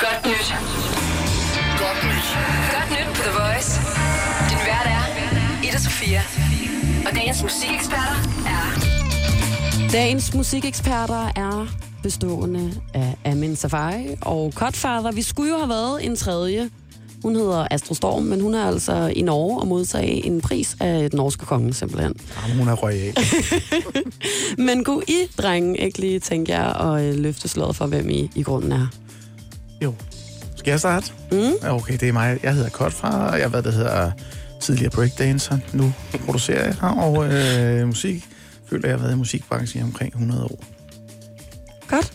Godt 0.00 0.26
nyt. 0.26 0.48
Godt 1.78 2.00
nyt. 2.10 2.26
Godt 2.74 2.90
nyt 2.90 3.16
på 3.16 3.22
The 3.22 3.32
Voice. 3.40 3.70
Din 4.50 4.58
vært 4.66 4.86
er 4.86 5.04
Ida 5.68 5.78
Sofia. 5.78 6.22
Og 7.06 7.14
dagens 7.14 7.42
musikeksperter 7.42 8.16
er... 8.46 9.88
Dagens 9.92 10.34
musikeksperter 10.34 11.32
er 11.36 11.66
bestående 12.02 12.80
af 12.94 13.16
Amin 13.24 13.56
Safari 13.56 14.06
og 14.22 14.52
Cutfather. 14.52 15.12
Vi 15.12 15.22
skulle 15.22 15.50
jo 15.50 15.56
have 15.56 15.68
været 15.68 16.04
en 16.04 16.16
tredje. 16.16 16.70
Hun 17.22 17.36
hedder 17.36 17.66
Astrid 17.70 17.96
Storm, 17.96 18.22
men 18.22 18.40
hun 18.40 18.54
er 18.54 18.64
altså 18.64 19.12
i 19.16 19.22
Norge 19.22 19.60
og 19.60 19.66
modtage 19.66 20.26
en 20.26 20.40
pris 20.40 20.76
af 20.80 21.10
den 21.10 21.16
norske 21.16 21.46
konge 21.46 21.74
simpelthen. 21.74 22.14
Jamen, 22.42 22.58
hun 22.58 22.68
er 22.68 22.74
royal. 22.74 23.14
Men 24.66 24.84
kunne 24.84 25.04
I, 25.08 25.16
drenge, 25.38 25.80
ikke 25.80 25.98
lige 25.98 26.18
tænke 26.18 26.52
jer 26.52 26.92
at 26.92 27.14
løfte 27.14 27.48
sløret 27.48 27.76
for, 27.76 27.86
hvem 27.86 28.10
I 28.10 28.30
i 28.34 28.42
grunden 28.42 28.72
er? 28.72 28.86
Jo. 29.82 29.94
Skal 30.56 30.70
jeg 30.70 30.80
starte? 30.80 31.12
Mm. 31.32 31.52
Okay, 31.70 31.92
det 32.00 32.08
er 32.08 32.12
mig. 32.12 32.38
Jeg 32.42 32.54
hedder 32.54 32.70
Kotfar, 32.70 33.28
og 33.30 33.34
jeg 33.38 33.44
har 33.44 33.48
været, 33.50 33.64
det 33.64 33.72
hedder 33.74 34.10
tidligere 34.60 34.90
breakdancer. 34.90 35.58
Nu 35.72 35.92
producerer 36.24 36.64
jeg 36.64 36.74
her, 36.80 36.88
og 36.88 37.32
øh, 37.32 37.86
musik. 37.86 38.24
Føler, 38.66 38.88
jeg 38.88 38.98
har 38.98 39.02
været 39.02 39.14
i 39.14 39.18
musikbranchen 39.18 39.80
i 39.80 39.84
omkring 39.84 40.12
100 40.12 40.44
år. 40.44 40.64
Godt. 41.88 42.12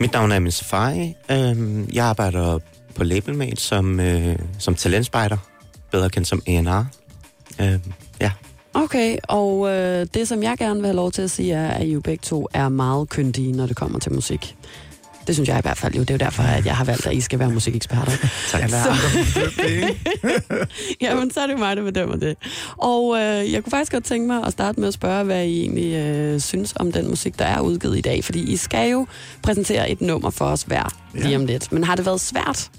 Mit 0.00 0.12
navn 0.12 0.32
er 0.32 0.36
Amin 0.36 0.52
Safari. 0.52 1.16
Øhm, 1.30 1.88
Jeg 1.92 2.04
arbejder 2.06 2.58
på 2.94 3.04
Labelmate 3.04 3.56
som, 3.62 4.00
øh, 4.00 4.36
som 4.58 4.74
talentspejder, 4.74 5.36
bedre 5.90 6.10
kendt 6.10 6.28
som 6.28 6.42
A&R. 6.46 6.84
Øhm, 7.60 7.92
Ja, 8.20 8.30
Okay, 8.74 9.16
og 9.28 9.68
øh, 9.68 10.06
det, 10.14 10.28
som 10.28 10.42
jeg 10.42 10.58
gerne 10.58 10.74
vil 10.80 10.86
have 10.86 10.96
lov 10.96 11.12
til 11.12 11.22
at 11.22 11.30
sige, 11.30 11.52
er, 11.54 11.68
at 11.68 11.86
I 11.86 11.92
jo 11.92 12.00
begge 12.00 12.22
to 12.22 12.48
er 12.54 12.68
meget 12.68 13.08
kyndige, 13.08 13.52
når 13.52 13.66
det 13.66 13.76
kommer 13.76 13.98
til 13.98 14.12
musik. 14.12 14.56
Det 15.26 15.34
synes 15.34 15.48
jeg 15.48 15.58
i 15.58 15.62
hvert 15.62 15.78
fald 15.78 15.94
jo. 15.94 16.00
Det 16.00 16.10
er 16.10 16.14
jo 16.14 16.18
derfor, 16.18 16.42
at 16.42 16.66
jeg 16.66 16.76
har 16.76 16.84
valgt, 16.84 17.06
at 17.06 17.12
I 17.14 17.20
skal 17.20 17.38
være 17.38 17.50
musikeksperter. 17.50 18.12
tak. 18.50 18.62
Ikke? 19.68 19.98
Jamen, 21.02 21.30
så 21.30 21.40
er 21.40 21.46
det 21.46 21.58
mig, 21.58 21.76
der 21.76 21.82
bedømmer 21.82 22.16
det. 22.16 22.36
Og 22.76 23.16
øh, 23.16 23.52
jeg 23.52 23.62
kunne 23.64 23.70
faktisk 23.70 23.92
godt 23.92 24.04
tænke 24.04 24.26
mig 24.26 24.46
at 24.46 24.52
starte 24.52 24.80
med 24.80 24.88
at 24.88 24.94
spørge, 24.94 25.24
hvad 25.24 25.44
I 25.46 25.60
egentlig 25.60 25.94
øh, 25.94 26.40
synes 26.40 26.72
om 26.76 26.92
den 26.92 27.08
musik, 27.08 27.38
der 27.38 27.44
er 27.44 27.60
udgivet 27.60 27.98
i 27.98 28.00
dag. 28.00 28.24
Fordi 28.24 28.52
I 28.52 28.56
skal 28.56 28.90
jo 28.90 29.06
præsentere 29.42 29.90
et 29.90 30.00
nummer 30.00 30.30
for 30.30 30.44
os 30.44 30.62
hver 30.62 30.94
lige 31.14 31.28
Ja. 31.28 31.36
om 31.36 31.46
lidt. 31.46 31.72
Men 31.72 31.84
har 31.84 31.96
det 31.96 32.06
været 32.06 32.20
svært? 32.20 32.70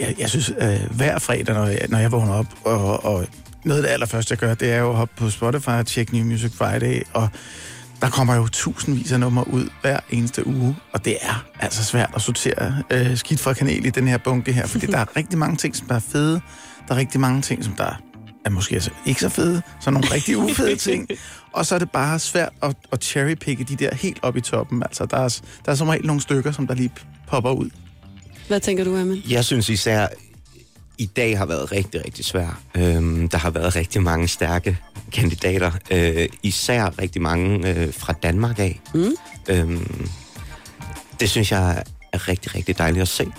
Jeg, 0.00 0.14
jeg 0.18 0.30
synes, 0.30 0.52
øh, 0.60 0.80
hver 0.90 1.18
fredag, 1.18 1.54
når 1.54 1.66
jeg, 1.66 1.86
når 1.88 1.98
jeg 1.98 2.12
vågner 2.12 2.32
op, 2.34 2.46
og, 2.64 3.04
og 3.04 3.26
noget 3.64 3.78
af 3.78 3.82
det 3.86 3.92
allerførste, 3.92 4.32
jeg 4.32 4.38
gør, 4.38 4.54
det 4.54 4.72
er 4.72 4.78
jo 4.78 4.90
at 4.90 4.96
hoppe 4.96 5.14
på 5.16 5.30
Spotify 5.30 5.68
og 5.68 5.86
tjekke 5.86 6.14
New 6.16 6.24
Music 6.26 6.52
Friday, 6.54 7.02
og 7.12 7.28
der 8.04 8.10
kommer 8.10 8.34
jo 8.34 8.48
tusindvis 8.48 9.12
af 9.12 9.20
numre 9.20 9.48
ud 9.48 9.68
hver 9.80 10.00
eneste 10.10 10.46
uge, 10.46 10.76
og 10.92 11.04
det 11.04 11.16
er 11.20 11.44
altså 11.60 11.84
svært 11.84 12.10
at 12.14 12.22
sortere 12.22 12.82
øh, 12.90 13.16
skidt 13.16 13.40
fra 13.40 13.52
kanel 13.52 13.86
i 13.86 13.90
den 13.90 14.08
her 14.08 14.18
bunke 14.18 14.52
her, 14.52 14.66
fordi 14.66 14.86
der 14.86 14.98
er 14.98 15.04
rigtig 15.16 15.38
mange 15.38 15.56
ting, 15.56 15.76
som 15.76 15.86
der 15.86 15.94
er 15.94 16.00
fede, 16.00 16.40
der 16.88 16.94
er 16.94 16.96
rigtig 16.96 17.20
mange 17.20 17.42
ting, 17.42 17.64
som 17.64 17.72
der 17.72 18.00
er 18.44 18.50
måske 18.50 18.74
altså 18.74 18.90
ikke 19.06 19.20
så 19.20 19.28
fede, 19.28 19.62
så 19.80 19.90
nogle 19.90 20.08
rigtig 20.12 20.36
ufede 20.36 20.76
ting, 20.76 21.08
og 21.52 21.66
så 21.66 21.74
er 21.74 21.78
det 21.78 21.90
bare 21.90 22.18
svært 22.18 22.52
at, 22.62 22.76
at 22.92 23.04
cherrypicke 23.04 23.64
de 23.64 23.76
der 23.76 23.94
helt 23.94 24.18
op 24.22 24.36
i 24.36 24.40
toppen, 24.40 24.82
altså 24.82 25.06
der 25.06 25.16
er, 25.16 25.40
der 25.64 25.72
er 25.72 25.76
som 25.76 25.88
regel 25.88 26.06
nogle 26.06 26.22
stykker, 26.22 26.52
som 26.52 26.66
der 26.66 26.74
lige 26.74 26.90
popper 27.28 27.50
ud. 27.50 27.70
Hvad 28.48 28.60
tænker 28.60 28.84
du, 28.84 28.96
Amin? 28.96 29.22
Jeg 29.28 29.44
synes 29.44 29.68
især, 29.68 30.06
i 30.98 31.06
dag 31.06 31.38
har 31.38 31.46
været 31.46 31.72
rigtig, 31.72 32.04
rigtig 32.04 32.24
svær. 32.24 32.60
Øhm, 32.74 33.28
der 33.28 33.38
har 33.38 33.50
været 33.50 33.76
rigtig 33.76 34.02
mange 34.02 34.28
stærke 34.28 34.78
kandidater. 35.14 35.70
Øh, 35.90 36.28
især 36.42 36.98
rigtig 36.98 37.22
mange 37.22 37.68
øh, 37.68 37.94
fra 37.94 38.12
Danmark 38.12 38.58
af. 38.58 38.80
Mm. 38.94 39.16
Øhm, 39.48 40.08
det 41.20 41.30
synes 41.30 41.52
jeg 41.52 41.82
er 42.12 42.28
rigtig, 42.28 42.54
rigtig 42.54 42.78
dejligt 42.78 43.02
at 43.02 43.08
se. 43.08 43.32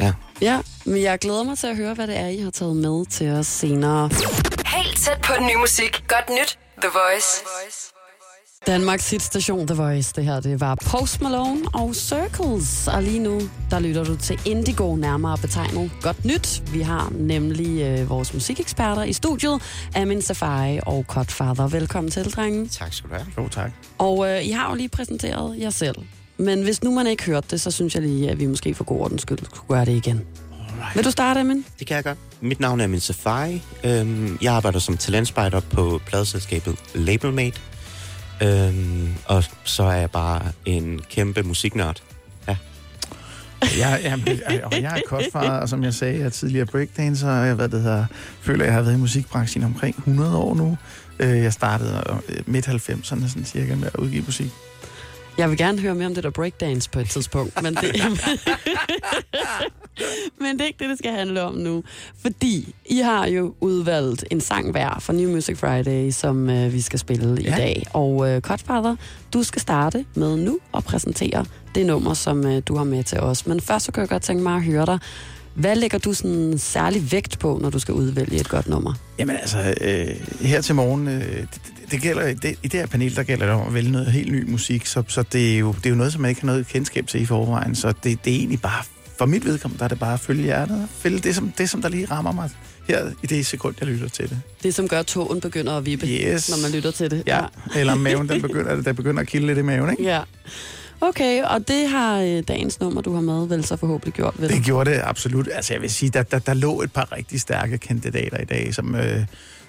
Ja. 0.00 0.12
Ja, 0.40 0.60
men 0.84 1.02
jeg 1.02 1.18
glæder 1.18 1.42
mig 1.42 1.58
til 1.58 1.66
at 1.66 1.76
høre, 1.76 1.94
hvad 1.94 2.06
det 2.06 2.18
er, 2.18 2.28
I 2.28 2.38
har 2.38 2.50
taget 2.50 2.76
med 2.76 3.06
til 3.06 3.30
os 3.30 3.46
senere. 3.46 4.10
Helt 4.66 4.98
tæt 4.98 5.20
på 5.22 5.32
den 5.38 5.46
nye 5.46 5.56
musik. 5.56 6.04
Godt 6.08 6.30
nyt. 6.30 6.58
The 6.82 6.90
Voice. 6.92 7.93
Danmarks 8.66 9.10
hitstation 9.10 9.66
The 9.66 9.74
Voice, 9.76 10.12
det 10.16 10.24
her, 10.24 10.40
det 10.40 10.60
var 10.60 10.74
Post 10.74 11.20
Malone 11.20 11.60
og 11.74 11.94
Circles. 11.94 12.88
Og 12.88 13.02
lige 13.02 13.18
nu, 13.18 13.40
der 13.70 13.78
lytter 13.78 14.04
du 14.04 14.16
til 14.16 14.40
Indigo, 14.44 14.96
nærmere 14.96 15.38
betegnet 15.38 15.90
godt 16.02 16.24
nyt. 16.24 16.62
Vi 16.72 16.80
har 16.80 17.12
nemlig 17.14 17.82
øh, 17.82 18.10
vores 18.10 18.34
musikeksperter 18.34 19.02
i 19.02 19.12
studiet, 19.12 19.62
Amin 19.94 20.22
Safari 20.22 20.80
og 20.86 21.04
Cutfather. 21.08 21.68
Velkommen 21.68 22.10
til, 22.10 22.24
drenge. 22.24 22.68
Tak 22.68 22.92
skal 22.92 23.10
du 23.10 23.14
have. 23.14 23.26
Jo, 23.38 23.48
tak. 23.48 23.70
Og 23.98 24.28
øh, 24.30 24.44
I 24.46 24.50
har 24.50 24.70
jo 24.70 24.76
lige 24.76 24.88
præsenteret 24.88 25.60
jer 25.60 25.70
selv. 25.70 25.96
Men 26.38 26.62
hvis 26.62 26.82
nu 26.82 26.94
man 26.94 27.06
ikke 27.06 27.24
hørte 27.24 27.46
det, 27.50 27.60
så 27.60 27.70
synes 27.70 27.94
jeg 27.94 28.02
lige, 28.02 28.30
at 28.30 28.40
vi 28.40 28.46
måske 28.46 28.74
for 28.74 28.84
god 28.84 29.00
ordens 29.00 29.22
skyld 29.22 29.38
skulle 29.44 29.68
gøre 29.68 29.84
det 29.84 29.92
igen. 29.92 30.20
Vil 30.94 31.04
du 31.04 31.10
starte, 31.10 31.40
Amin? 31.40 31.64
Det 31.78 31.86
kan 31.86 31.94
jeg 31.94 32.04
godt. 32.04 32.18
Mit 32.40 32.60
navn 32.60 32.80
er 32.80 32.86
Min 32.86 33.00
Safari. 33.00 33.62
Øhm, 33.84 34.38
jeg 34.42 34.52
arbejder 34.54 34.78
som 34.78 34.96
talentspejder 34.96 35.60
på 35.60 36.00
pladeselskabet 36.06 36.76
Labelmate. 36.94 37.60
Øhm, 38.42 39.14
og 39.26 39.44
så 39.64 39.82
er 39.82 39.92
jeg 39.92 40.10
bare 40.10 40.42
en 40.64 41.00
kæmpe 41.10 41.42
musiknørd. 41.42 42.02
Ja. 42.48 42.56
Jeg, 43.78 44.00
jeg, 44.04 44.20
jeg, 44.26 44.64
og 44.64 44.82
jeg 44.82 44.96
er 44.96 45.00
kostfar, 45.08 45.60
og 45.60 45.68
som 45.68 45.84
jeg 45.84 45.94
sagde, 45.94 46.18
jeg 46.18 46.24
er 46.26 46.30
tidligere 46.30 46.66
breakdancer, 46.66 47.30
og 47.30 47.46
jeg, 47.46 47.54
hvad 47.54 47.68
det 47.68 47.82
hedder, 47.82 48.06
føler, 48.40 48.64
jeg 48.64 48.74
har 48.74 48.82
været 48.82 48.94
i 48.94 48.98
musikbranchen 48.98 49.64
omkring 49.64 49.96
100 49.98 50.36
år 50.36 50.54
nu. 50.54 50.78
Øh, 51.18 51.42
jeg 51.42 51.52
startede 51.52 52.20
øh, 52.28 52.36
midt 52.46 52.68
90'erne 52.68 53.04
sådan 53.04 53.44
cirka 53.44 53.74
med 53.74 53.86
at 53.86 53.96
udgive 53.96 54.22
musik. 54.26 54.50
Jeg 55.38 55.50
vil 55.50 55.58
gerne 55.58 55.80
høre 55.80 55.94
mere 55.94 56.06
om 56.06 56.14
det 56.14 56.24
der 56.24 56.30
breakdance 56.30 56.90
på 56.90 57.00
et 57.00 57.08
tidspunkt, 57.08 57.62
men 57.62 57.74
det, 57.74 57.82
men 60.40 60.52
det 60.52 60.60
er 60.60 60.64
ikke 60.64 60.78
det, 60.78 60.88
det 60.88 60.98
skal 60.98 61.10
handle 61.10 61.42
om 61.42 61.54
nu. 61.54 61.84
Fordi 62.22 62.74
I 62.86 62.98
har 62.98 63.26
jo 63.26 63.54
udvalgt 63.60 64.24
en 64.30 64.40
sang 64.40 64.70
hver 64.70 64.98
for 65.00 65.12
New 65.12 65.30
Music 65.30 65.58
Friday, 65.58 66.10
som 66.10 66.50
øh, 66.50 66.72
vi 66.72 66.80
skal 66.80 66.98
spille 66.98 67.38
ja. 67.42 67.54
i 67.54 67.58
dag. 67.58 67.86
Og 67.92 68.30
øh, 68.30 68.40
Cutfather, 68.40 68.96
du 69.32 69.42
skal 69.42 69.60
starte 69.62 70.04
med 70.14 70.36
nu 70.36 70.58
at 70.76 70.84
præsentere 70.84 71.44
det 71.74 71.86
nummer, 71.86 72.14
som 72.14 72.46
øh, 72.46 72.62
du 72.66 72.76
har 72.76 72.84
med 72.84 73.04
til 73.04 73.20
os. 73.20 73.46
Men 73.46 73.60
først 73.60 73.84
så 73.84 73.92
kan 73.92 74.00
jeg 74.00 74.08
godt 74.08 74.22
tænke 74.22 74.42
mig 74.42 74.56
at 74.56 74.62
høre 74.62 74.86
dig. 74.86 74.98
Hvad 75.54 75.76
lægger 75.76 75.98
du 75.98 76.12
sådan 76.12 76.58
særlig 76.58 77.12
vægt 77.12 77.38
på, 77.38 77.58
når 77.62 77.70
du 77.70 77.78
skal 77.78 77.94
udvælge 77.94 78.40
et 78.40 78.48
godt 78.48 78.68
nummer? 78.68 78.94
Jamen 79.18 79.36
altså, 79.36 79.74
øh, 79.80 80.06
her 80.40 80.60
til 80.60 80.74
morgen, 80.74 81.08
øh, 81.08 81.46
det, 81.90 82.00
gælder, 82.00 82.34
det, 82.34 82.54
i 82.62 82.68
det 82.68 82.80
her 82.80 82.86
panel, 82.86 83.16
der 83.16 83.22
gælder 83.22 83.46
det 83.46 83.54
om 83.54 83.66
at 83.66 83.74
vælge 83.74 83.90
noget 83.92 84.12
helt 84.12 84.32
ny 84.32 84.50
musik, 84.50 84.86
så, 84.86 85.02
så 85.08 85.22
det, 85.32 85.54
er 85.54 85.58
jo, 85.58 85.72
det 85.72 85.86
er 85.86 85.90
jo 85.90 85.96
noget, 85.96 86.12
som 86.12 86.22
man 86.22 86.28
ikke 86.28 86.40
har 86.40 86.46
noget 86.46 86.66
kendskab 86.66 87.06
til 87.06 87.22
i 87.22 87.26
forvejen, 87.26 87.74
så 87.74 87.88
det, 88.04 88.24
det 88.24 88.32
er 88.32 88.36
egentlig 88.36 88.60
bare, 88.60 88.84
for 89.18 89.26
mit 89.26 89.44
vedkommende, 89.44 89.78
der 89.78 89.84
er 89.84 89.88
det 89.88 89.98
bare 89.98 90.14
at 90.14 90.20
følge 90.20 90.42
hjertet, 90.42 90.88
følge 90.98 91.18
det 91.18 91.34
som, 91.34 91.52
det, 91.58 91.70
som 91.70 91.82
der 91.82 91.88
lige 91.88 92.06
rammer 92.06 92.32
mig 92.32 92.50
her 92.88 93.10
i 93.22 93.26
det 93.26 93.46
sekund, 93.46 93.74
jeg 93.80 93.88
lytter 93.88 94.08
til 94.08 94.28
det. 94.30 94.40
Det, 94.62 94.74
som 94.74 94.88
gør, 94.88 94.98
at 94.98 95.06
togen 95.06 95.40
begynder 95.40 95.72
at 95.76 95.86
vippe, 95.86 96.06
Yes. 96.06 96.50
når 96.50 96.62
man 96.62 96.70
lytter 96.70 96.90
til 96.90 97.10
det. 97.10 97.22
Ja, 97.26 97.40
eller 97.76 97.94
maven, 97.94 98.28
den 98.28 98.42
begynder, 98.48 98.82
der 98.82 98.92
begynder 98.92 99.20
at 99.20 99.26
kilde 99.28 99.46
lidt 99.46 99.58
i 99.58 99.62
maven, 99.62 99.90
ikke? 99.90 100.02
Ja. 100.02 100.20
Okay, 101.00 101.42
og 101.42 101.68
det 101.68 101.88
har 101.88 102.20
øh, 102.20 102.42
dagens 102.48 102.80
nummer, 102.80 103.00
du 103.02 103.14
har 103.14 103.20
med, 103.20 103.48
vel 103.48 103.64
så 103.64 103.76
forhåbentlig 103.76 104.14
gjort 104.14 104.34
ved 104.38 104.48
Det 104.48 104.64
gjorde 104.64 104.90
det 104.90 105.00
absolut. 105.04 105.48
Altså 105.52 105.72
jeg 105.74 105.82
vil 105.82 105.90
sige, 105.90 106.10
der, 106.10 106.22
der, 106.22 106.38
der 106.38 106.54
lå 106.54 106.82
et 106.82 106.92
par 106.92 107.12
rigtig 107.16 107.40
stærke 107.40 107.78
kandidater 107.78 108.38
i 108.40 108.44
dag, 108.44 108.74
som, 108.74 108.94
øh, 108.94 109.20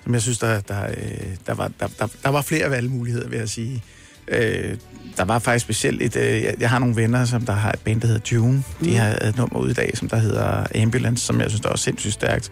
som 0.06 0.14
jeg 0.14 0.22
synes, 0.22 0.38
der, 0.40 0.60
der, 0.60 0.84
øh, 0.84 1.36
der, 1.48 1.54
var, 1.54 1.72
der, 1.80 1.88
der, 2.00 2.08
der 2.24 2.30
var 2.30 2.42
flere 2.42 2.70
valgmuligheder, 2.72 3.28
vil 3.30 3.40
jeg 3.40 3.50
sige. 3.50 3.84
Øh, 4.28 4.78
der 5.18 5.24
var 5.26 5.40
faktisk 5.40 5.64
specielt 5.66 6.02
et... 6.02 6.16
Øh, 6.16 6.44
jeg, 6.44 6.56
jeg 6.60 6.70
har 6.70 6.80
nogle 6.80 6.96
venner, 6.96 7.26
som 7.26 7.46
der 7.46 7.54
har 7.54 7.72
et 7.72 7.80
band, 7.80 8.02
der 8.02 8.08
hedder 8.08 8.22
June. 8.36 8.64
De 8.84 8.90
Mm. 8.90 8.96
har 8.96 9.08
et 9.10 9.38
nummer 9.38 9.60
ud 9.60 9.70
i 9.70 9.74
dag, 9.74 9.92
som 9.98 10.10
der 10.10 10.18
hedder 10.18 10.66
Ambulance, 10.82 11.26
som 11.26 11.42
jeg 11.42 11.50
synes, 11.50 11.62
der 11.62 11.70
er 11.70 11.76
sindssygt 11.76 12.14
stærkt. 12.14 12.52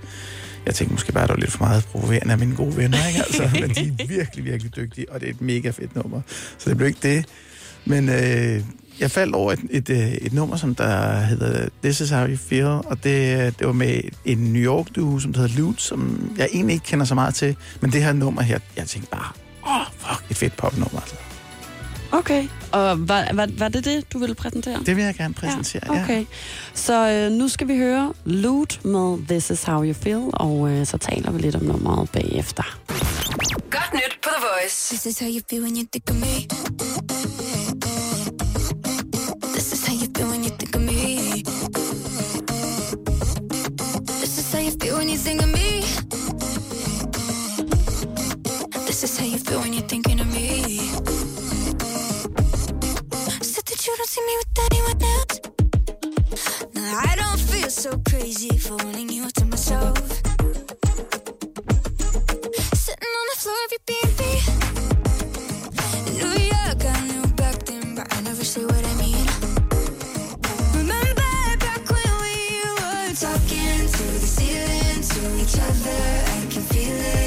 Jeg 0.65 0.75
tænkte 0.75 0.93
måske 0.93 1.11
bare, 1.11 1.23
at 1.23 1.29
det 1.29 1.35
var 1.35 1.39
lidt 1.39 1.51
for 1.51 1.63
meget 1.65 1.85
provoverende 1.85 2.31
af 2.31 2.39
mine 2.39 2.55
gode 2.55 2.77
venner, 2.77 3.07
ikke? 3.07 3.19
Altså, 3.27 3.49
men 3.61 3.69
de 3.69 4.03
er 4.03 4.07
virkelig, 4.07 4.45
virkelig 4.45 4.75
dygtige, 4.75 5.11
og 5.11 5.19
det 5.19 5.25
er 5.25 5.33
et 5.33 5.41
mega 5.41 5.69
fedt 5.69 5.95
nummer. 5.95 6.21
Så 6.57 6.69
det 6.69 6.77
blev 6.77 6.87
ikke 6.87 6.99
det. 7.03 7.25
Men 7.85 8.09
øh, 8.09 8.61
jeg 8.99 9.11
faldt 9.11 9.35
over 9.35 9.51
et, 9.51 9.59
et, 9.69 9.89
øh, 9.89 10.11
et 10.13 10.33
nummer, 10.33 10.55
som 10.57 10.75
der 10.75 11.19
hedder 11.19 11.69
This 11.83 12.01
Is 12.01 12.09
How 12.09 12.27
You 12.27 12.37
Feel, 12.37 12.65
og 12.65 13.03
det, 13.03 13.59
det 13.59 13.67
var 13.67 13.73
med 13.73 14.01
en 14.25 14.37
New 14.37 14.61
York 14.61 14.87
duo, 14.95 15.19
som 15.19 15.33
der 15.33 15.41
hedder 15.41 15.55
Loot, 15.57 15.81
som 15.81 16.31
jeg 16.37 16.49
egentlig 16.53 16.73
ikke 16.73 16.85
kender 16.85 17.05
så 17.05 17.15
meget 17.15 17.35
til, 17.35 17.55
men 17.81 17.91
det 17.91 18.03
her 18.03 18.13
nummer 18.13 18.41
her, 18.41 18.59
jeg 18.77 18.87
tænkte 18.87 19.11
bare, 19.11 19.31
åh, 19.67 19.79
oh, 19.79 19.85
fuck, 19.97 20.31
et 20.31 20.37
fedt 20.37 20.57
popnummer, 20.57 20.99
altså. 20.99 21.15
Okay, 22.11 22.47
og 22.71 23.09
var, 23.09 23.33
var, 23.33 23.49
var 23.57 23.67
det 23.67 23.85
det, 23.85 24.13
du 24.13 24.19
ville 24.19 24.35
præsentere? 24.35 24.79
Det 24.85 24.95
vil 24.95 25.03
jeg 25.03 25.15
gerne 25.15 25.33
præsentere, 25.33 25.95
ja. 25.95 26.03
okay. 26.03 26.25
Så 26.73 27.09
øh, 27.09 27.31
nu 27.31 27.47
skal 27.47 27.67
vi 27.67 27.77
høre 27.77 28.13
Loot 28.25 28.85
med 28.85 29.27
This 29.27 29.49
Is 29.49 29.63
How 29.63 29.83
You 29.83 29.93
Feel, 29.93 30.29
og 30.33 30.69
øh, 30.69 30.85
så 30.85 30.97
taler 30.97 31.31
vi 31.31 31.39
lidt 31.39 31.55
om 31.55 31.63
nummeret 31.63 32.09
bagefter. 32.09 32.77
Godt 33.69 33.93
nyt 33.93 34.19
på 34.23 34.29
The 34.37 34.45
Voice. 34.61 34.95
This 34.95 35.05
is 35.05 35.19
how 35.19 35.29
you 35.29 35.41
feel 35.49 35.63
when 35.63 35.75
you 35.77 35.85
think 35.91 36.09
of 36.09 36.15
me. 36.15 37.32
For 58.33 58.75
wanting 58.77 59.09
you 59.09 59.29
to 59.29 59.45
myself. 59.45 59.95
Sitting 62.73 63.13
on 63.19 63.25
the 63.29 63.37
floor 63.37 63.55
of 63.65 63.71
your 63.71 63.83
B&B. 63.85 64.21
New 66.17 66.33
York, 66.41 66.83
I 66.83 66.99
knew 67.07 67.27
back 67.35 67.63
then, 67.65 67.95
but 67.95 68.11
I 68.11 68.21
never 68.21 68.43
say 68.43 68.65
what 68.65 68.83
I 68.83 68.93
mean. 68.95 69.27
Remember 70.73 71.57
back 71.59 71.87
when 71.91 72.11
we 72.23 72.35
were 72.73 73.13
talking 73.13 73.87
to 73.95 74.03
the 74.23 74.27
ceiling, 74.35 75.03
to 75.13 75.19
each 75.39 75.57
other. 75.59 76.01
I 76.33 76.47
can 76.49 76.63
feel 76.63 76.97
it. 76.97 77.22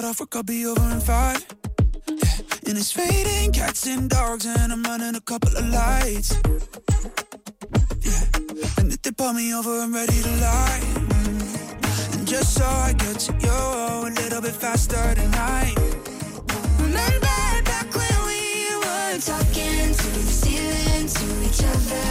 Got 0.00 0.04
off 0.04 0.20
work, 0.20 0.36
I'll 0.36 0.42
be 0.42 0.66
over 0.66 0.90
in 0.90 1.00
five. 1.00 1.42
Yeah. 2.06 2.68
And 2.68 2.76
it's 2.76 2.92
fading, 2.92 3.52
cats 3.52 3.86
and 3.86 4.10
dogs, 4.10 4.44
and 4.44 4.70
I'm 4.70 4.82
running 4.82 5.14
a 5.14 5.20
couple 5.22 5.56
of 5.56 5.66
lights. 5.68 6.38
Yeah. 8.04 8.24
And 8.78 8.92
if 8.92 9.00
they 9.00 9.12
pull 9.12 9.32
me 9.32 9.54
over, 9.54 9.70
I'm 9.70 9.94
ready 9.94 10.20
to 10.20 10.34
lie. 10.48 10.80
Mm. 10.82 12.14
And 12.14 12.28
just 12.28 12.52
so 12.58 12.66
I 12.66 12.92
get 12.92 13.20
to 13.26 13.32
you 13.40 13.58
a 14.08 14.12
little 14.20 14.42
bit 14.42 14.56
faster 14.64 15.14
tonight. 15.14 15.76
Remember 16.78 17.38
back 17.72 17.88
when 18.00 18.16
we 18.30 18.42
were 18.82 19.18
talking 19.30 19.94
to 20.00 20.08
the 20.16 20.32
ceiling, 20.40 21.06
to 21.08 21.24
each 21.48 21.62
other. 21.64 22.05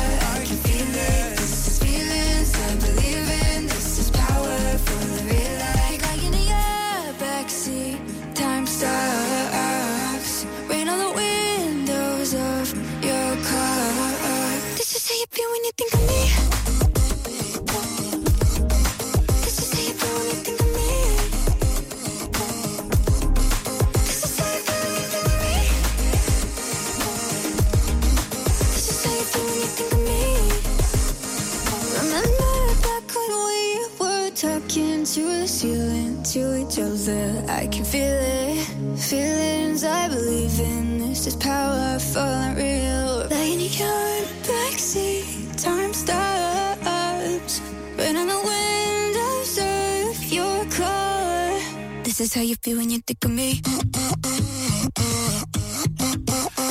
Feelings 39.06 39.84
I 39.84 40.08
believe 40.08 40.60
in. 40.60 40.98
This 40.98 41.28
is 41.28 41.36
powerful 41.36 42.22
and 42.22 42.58
real. 42.58 43.28
Like 43.30 43.52
in 43.54 43.60
your 43.60 44.26
backseat, 44.50 45.62
time 45.62 45.94
stops. 45.94 47.62
Rain 47.98 48.16
on 48.18 48.28
the 48.28 48.42
windows 48.52 49.60
of 49.60 50.34
your 50.34 50.66
car. 50.72 51.60
This 52.04 52.20
is 52.20 52.34
how 52.34 52.42
you 52.42 52.56
feel 52.56 52.78
when 52.78 52.90
you 52.90 53.00
think 53.00 53.24
of 53.26 53.32
me. 53.32 53.62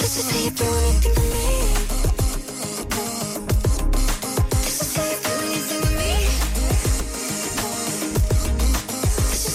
This 0.01 0.17
is 0.19 0.31
how 0.33 0.39
you 0.45 0.51
feel 0.51 0.73
when 0.73 0.85
you 0.87 1.01
think 1.03 1.17
of 1.19 1.25
me. 1.31 1.55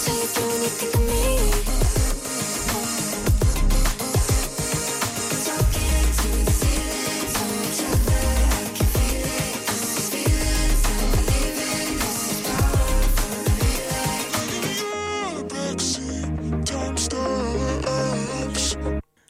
Think 0.05 0.93
of 0.95 1.01
me. 1.01 1.08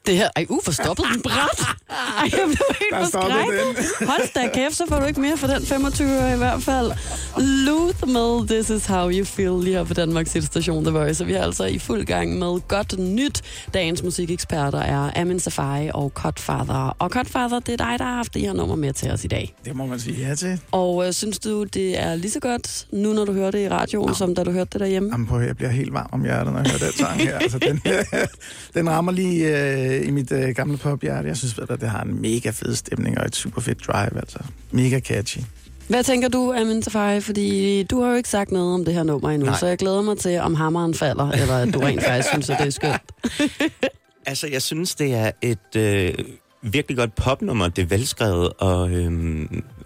Det 0.10 0.18
her, 0.18 0.30
ej, 0.36 0.46
uh, 0.50 0.60
for 0.66 0.72
stoppet 0.72 1.06
den 1.14 1.22
bræt. 1.22 1.60
Ej, 2.18 2.30
jeg 2.32 2.46
blev 2.46 2.68
helt 2.80 3.12
forskrækket. 3.12 4.08
Hold 4.08 4.34
da 4.34 4.50
kæft, 4.54 4.76
så 4.76 4.84
får 4.90 5.00
du 5.00 5.06
ikke 5.06 5.22
mere 5.22 5.38
for 5.38 5.48
den 5.48 5.66
25 5.66 6.34
i 6.34 6.38
hvert 6.38 6.64
fald. 6.64 6.92
Luth 7.38 8.08
med 8.08 8.48
This 8.48 8.70
Is 8.70 8.86
How 8.86 9.10
You 9.12 9.26
Feel 9.26 9.64
lige 9.64 9.76
her 9.76 9.84
på 9.84 9.94
Danmarks 9.94 10.38
station 10.46 10.84
The 10.84 10.94
Voice. 10.94 11.24
Og 11.24 11.28
vi 11.28 11.34
er 11.34 11.44
altså 11.44 11.66
i 11.66 11.80
fuld 11.80 12.06
gang 12.06 12.40
med 12.40 12.68
godt 12.68 13.00
nyt. 13.00 13.42
Dagens 13.74 14.04
musikeksperter 14.04 14.80
er 14.80 15.12
Amin 15.22 15.40
Safari 15.40 15.90
og 15.94 16.12
Cutfather. 16.16 16.96
Og 17.00 17.10
Cutfather, 17.10 17.60
det 17.60 17.74
er 17.74 17.78
dig, 17.78 17.96
der 18.00 18.06
har 18.06 18.16
haft 18.16 18.34
det 18.34 18.42
her 18.42 18.54
nummer 18.54 18.76
med 18.76 18.94
til 18.94 19.12
os 19.12 19.24
i 19.24 19.28
dag. 19.28 19.56
Det 19.66 19.76
må 19.76 19.86
man 19.86 20.00
sige 20.00 20.28
ja 20.28 20.36
til. 20.36 20.60
Og 20.72 21.08
øh, 21.08 21.14
synes 21.14 21.40
du, 21.40 21.64
det 21.64 22.00
er 22.02 22.16
lige 22.16 22.32
så 22.32 22.40
godt 22.40 22.86
nu, 22.92 23.14
når 23.14 23.26
du 23.26 23.34
hører 23.34 23.52
det 23.52 23.60
i 23.60 23.70
radioen, 23.70 24.16
som 24.16 24.36
da 24.36 24.44
du 24.44 24.52
hørte 24.52 24.70
det 24.74 24.80
derhjemme? 24.80 25.10
Jamen, 25.12 25.28
prøv, 25.28 25.42
jeg 25.42 25.58
bliver 25.58 25.70
helt 25.70 25.94
varm 25.94 26.10
om 26.12 26.24
hjertet, 26.24 26.54
når 26.54 26.60
jeg 26.60 26.70
hører 26.72 26.80
den 26.92 26.98
sang 26.98 27.20
her. 27.22 27.38
Altså, 27.38 27.60
den, 27.60 27.82
den 28.76 28.90
rammer 28.90 29.12
lige 29.12 29.58
øh, 29.74 30.08
i 30.08 30.12
mit 30.12 30.32
øh, 30.32 30.50
gamle 30.56 30.78
pophjerte. 30.78 31.28
Jeg 31.28 31.38
synes, 31.38 31.60
at 31.60 31.82
det 31.82 31.90
har 31.90 31.99
en 32.02 32.22
mega 32.22 32.50
fed 32.50 32.76
stemning 32.76 33.18
og 33.18 33.26
et 33.26 33.36
super 33.36 33.62
fedt 33.62 33.88
drive. 33.88 34.18
Altså, 34.18 34.40
mega 34.72 35.00
catchy. 35.00 35.40
Hvad 35.88 36.04
tænker 36.04 36.28
du, 36.28 36.54
Amin 36.54 36.84
Safari? 36.84 37.22
Fordi 37.22 37.84
du 37.84 38.02
har 38.02 38.10
jo 38.10 38.16
ikke 38.16 38.30
sagt 38.30 38.52
noget 38.52 38.74
om 38.74 38.86
det 38.86 38.94
her 38.94 39.04
nummer 39.04 39.30
endnu, 39.30 39.46
Nej. 39.46 39.60
så 39.60 39.68
jeg 39.68 39.78
glæder 39.78 40.02
mig 40.02 40.18
til, 40.18 40.40
om 40.40 40.56
hammeren 40.56 40.94
falder, 40.94 41.32
eller 41.32 41.58
at 41.58 41.74
du 41.74 41.80
rent 41.80 42.04
faktisk 42.04 42.30
synes, 42.30 42.50
at 42.50 42.58
det 42.60 42.68
er 42.68 42.72
skønt. 42.72 43.12
Altså, 44.26 44.48
jeg 44.48 44.62
synes, 44.62 44.96
det 44.96 45.14
er 45.14 45.32
et 45.42 45.76
øh, 45.76 46.14
virkelig 46.62 46.98
godt 46.98 47.16
popnummer. 47.16 47.68
Det 47.68 47.82
er 47.82 47.86
velskrevet 47.86 48.54
og 48.58 48.90
øh, 48.92 49.42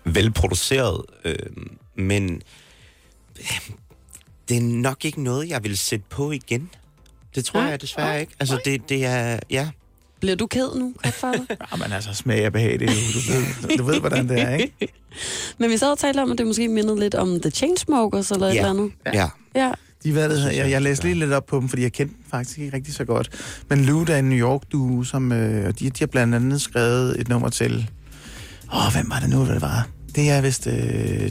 velproduceret, 0.05 1.01
øh, 1.25 1.35
men 1.95 2.41
øh, 3.39 3.69
det 4.49 4.57
er 4.57 4.61
nok 4.61 5.05
ikke 5.05 5.23
noget, 5.23 5.49
jeg 5.49 5.63
vil 5.63 5.77
sætte 5.77 6.05
på 6.09 6.31
igen. 6.31 6.69
Det 7.35 7.45
tror 7.45 7.59
Nej. 7.59 7.69
jeg 7.69 7.81
desværre 7.81 8.21
ikke. 8.21 8.33
Altså, 8.39 8.59
det, 8.65 8.89
det 8.89 9.05
er... 9.05 9.39
Ja. 9.49 9.69
Bliver 10.23 10.35
du 10.35 10.47
ked 10.47 10.75
nu, 10.75 10.93
Cutfather? 11.05 11.45
Jamen 11.71 11.91
altså, 11.91 12.13
smag 12.13 12.43
er 12.43 12.49
behageligt. 12.49 12.91
Du 12.91 13.31
ved, 13.33 13.77
du 13.77 13.83
ved, 13.83 13.99
hvordan 13.99 14.29
det 14.29 14.41
er, 14.41 14.53
ikke? 14.55 14.73
Men 15.59 15.69
vi 15.69 15.77
sad 15.77 15.91
og 15.91 15.97
talte 15.99 16.19
om, 16.21 16.31
at 16.31 16.37
det 16.37 16.47
måske 16.47 16.67
mindede 16.67 16.99
lidt 16.99 17.15
om 17.15 17.39
The 17.41 17.49
Chainsmokers 17.51 18.31
eller 18.31 18.47
et 18.47 18.53
Ja. 18.53 18.57
eller 18.57 18.69
andet. 18.69 18.91
Ja. 19.13 19.29
Ja. 19.55 19.71
De 20.03 20.11
hvad 20.11 20.29
det, 20.29 20.39
hedder, 20.39 20.51
jeg, 20.55 20.69
jeg 20.71 20.81
læste 20.81 21.05
lige 21.05 21.15
lidt 21.19 21.31
op 21.33 21.45
på 21.45 21.59
dem, 21.59 21.69
fordi 21.69 21.81
jeg 21.81 21.91
kendte 21.93 22.15
dem 22.15 22.23
faktisk 22.31 22.59
ikke 22.59 22.75
rigtig 22.75 22.93
så 22.93 23.05
godt. 23.05 23.29
Men 23.69 23.85
Lou 23.85 24.01
er 24.09 24.17
en 24.17 24.29
New 24.29 24.37
York 24.39 24.61
duo, 24.71 25.03
som 25.03 25.31
øh, 25.31 25.67
og 25.67 25.79
de, 25.79 25.89
de 25.89 25.99
har 25.99 26.07
blandt 26.07 26.35
andet 26.35 26.61
skrevet 26.61 27.19
et 27.21 27.27
nummer 27.29 27.49
til... 27.49 27.89
Åh, 28.73 28.93
hvem 28.93 29.09
var 29.09 29.19
det 29.19 29.29
nu, 29.29 29.43
hvad 29.43 29.53
det 29.53 29.61
var? 29.61 29.87
Det 30.15 30.29
er 30.29 30.41
vist 30.41 30.67
øh, 30.67 30.73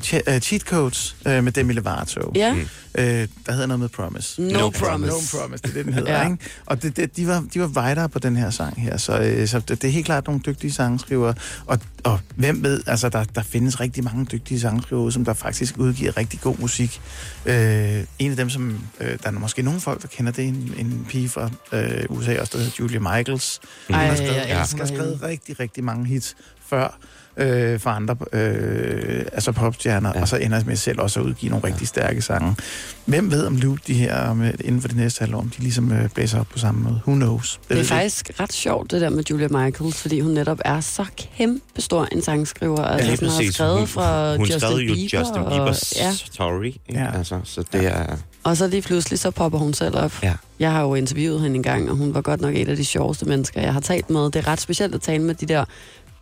che- 0.04 0.20
øh, 0.34 0.40
Cheat 0.40 0.60
Codes 0.62 1.16
øh, 1.26 1.44
med 1.44 1.52
Demi 1.52 1.72
Lovato. 1.72 2.32
Ja. 2.34 2.54
Øh, 2.94 3.28
der 3.46 3.52
hedder 3.52 3.66
noget 3.66 3.80
med 3.80 3.88
Promise. 3.88 4.42
No, 4.42 4.58
No 4.58 4.70
promise. 4.70 5.12
No 5.12 5.40
Promise, 5.40 5.62
det 5.62 5.70
er 5.70 5.74
det, 5.74 5.84
den 5.84 5.92
hedder, 5.94 6.12
Ja. 6.18 6.24
ikke? 6.30 6.38
Og 6.66 6.82
det, 6.82 6.96
det, 6.96 7.16
de, 7.16 7.26
var, 7.26 7.44
de 7.54 7.60
var 7.60 7.66
writer 7.66 8.06
på 8.06 8.18
den 8.18 8.36
her 8.36 8.50
sang 8.50 8.82
her, 8.82 8.96
så, 8.96 9.18
øh, 9.20 9.48
så 9.48 9.58
det, 9.60 9.82
det 9.82 9.88
er 9.88 9.92
helt 9.92 10.06
klart 10.06 10.26
nogle 10.26 10.40
dygtige 10.46 10.72
sangskrivere. 10.72 11.34
Og, 11.66 11.78
og 12.04 12.18
hvem 12.34 12.62
ved, 12.64 12.82
altså 12.86 13.08
der, 13.08 13.24
der 13.24 13.42
findes 13.42 13.80
rigtig 13.80 14.04
mange 14.04 14.24
dygtige 14.24 14.60
sangskrivere, 14.60 15.12
som 15.12 15.24
der 15.24 15.32
faktisk 15.34 15.78
udgiver 15.78 16.16
rigtig 16.16 16.40
god 16.40 16.58
musik. 16.58 17.00
Øh, 17.46 18.04
en 18.18 18.30
af 18.30 18.36
dem, 18.36 18.50
som 18.50 18.78
øh, 19.00 19.08
der 19.22 19.28
er 19.28 19.30
måske 19.30 19.62
nogle 19.62 19.80
folk, 19.80 20.02
der 20.02 20.08
kender 20.08 20.32
det, 20.32 20.44
en, 20.48 20.74
en 20.78 21.06
pige 21.08 21.28
fra 21.28 21.50
øh, 21.72 22.04
USA, 22.08 22.40
også 22.40 22.52
der 22.52 22.58
hedder 22.58 22.72
Julia 22.80 22.98
Michaels. 23.00 23.60
Hun 23.86 23.96
Ej, 23.96 24.06
har 24.06 24.14
skrevet, 24.14 24.34
jeg 24.36 24.44
hun 24.70 24.78
har 24.80 24.86
skrevet 24.86 25.12
hende. 25.18 25.26
rigtig, 25.26 25.60
rigtig 25.60 25.84
mange 25.84 26.06
hits 26.06 26.36
før 26.66 26.98
øh, 27.36 27.80
for 27.80 27.90
andre 27.90 28.16
øh, 28.32 29.24
altså 29.32 29.52
popstjerner, 29.52 30.08
Ja. 30.08 30.16
ja. 30.16 30.22
og 30.22 30.28
så 30.28 30.36
ender 30.36 30.62
med 30.66 30.76
selv 30.76 31.00
også 31.00 31.20
at 31.20 31.26
udgive 31.26 31.50
nogle 31.50 31.66
rigtig 31.66 31.88
stærke 31.88 32.22
sange. 32.22 32.56
Hvem 33.04 33.30
ved 33.30 33.46
om 33.46 33.56
Luke, 33.56 33.82
de 33.86 33.94
her, 33.94 34.16
om, 34.28 34.42
øh, 34.42 34.54
inden 34.64 34.80
for 34.80 34.88
det 34.88 34.96
næste 34.96 35.20
halvår, 35.20 35.38
om 35.38 35.48
de 35.50 35.62
ligesom 35.62 35.92
øh, 35.92 36.08
blæser 36.08 36.40
op 36.40 36.46
på 36.48 36.58
samme 36.58 36.82
måde? 36.82 37.00
Who 37.06 37.14
knows? 37.14 37.60
Det 37.62 37.70
er 37.70 37.74
ved 37.74 37.82
vi 37.82 37.88
faktisk 37.88 38.30
ret 38.40 38.52
sjovt, 38.52 38.90
det 38.90 39.00
der 39.00 39.10
med 39.10 39.24
Julia 39.30 39.48
Michaels, 39.48 39.96
fordi 40.02 40.20
hun 40.20 40.32
netop 40.32 40.58
er 40.64 40.80
så 40.80 41.04
kæmpestor 41.36 42.08
en 42.12 42.22
sangskriver. 42.22 42.84
Altså, 42.84 43.06
lige 43.08 43.16
sådan 43.16 43.28
har 43.30 43.36
præcis. 43.38 43.54
skrevet 43.54 43.78
Hun- 43.78 43.86
fra 43.88 44.36
Hun 44.36 44.40
Justin 44.46 44.60
skrev 44.60 44.76
jo 44.76 44.94
Bieber. 44.94 45.18
Justin 45.18 45.36
og, 45.42 45.50
Biebers 45.52 45.94
ja, 45.96 46.12
story. 46.12 46.64
Ikke? 46.64 46.80
Ja. 46.92 47.16
Altså, 47.18 47.40
så 47.44 47.64
det 47.72 47.86
er... 47.86 48.16
og 48.44 48.56
så 48.56 48.66
lige 48.66 48.82
pludselig, 48.82 49.18
så 49.18 49.30
popper 49.30 49.58
hun 49.58 49.74
selv 49.74 49.96
op. 49.96 50.22
Ja. 50.22 50.34
Jeg 50.58 50.72
har 50.72 50.82
jo 50.82 50.94
interviewet 50.94 51.40
hende 51.40 51.56
en 51.56 51.62
gang, 51.62 51.90
og 51.90 51.96
hun 51.96 52.14
var 52.14 52.20
godt 52.20 52.40
nok 52.40 52.54
et 52.56 52.68
af 52.68 52.76
de 52.76 52.84
sjoveste 52.84 53.24
mennesker, 53.26 53.60
jeg 53.60 53.72
har 53.72 53.80
talt 53.80 54.10
med. 54.10 54.24
Det 54.24 54.36
er 54.36 54.48
ret 54.48 54.60
specielt 54.60 54.94
at 54.94 55.00
tale 55.00 55.22
med 55.22 55.34
de 55.34 55.46
der 55.46 55.64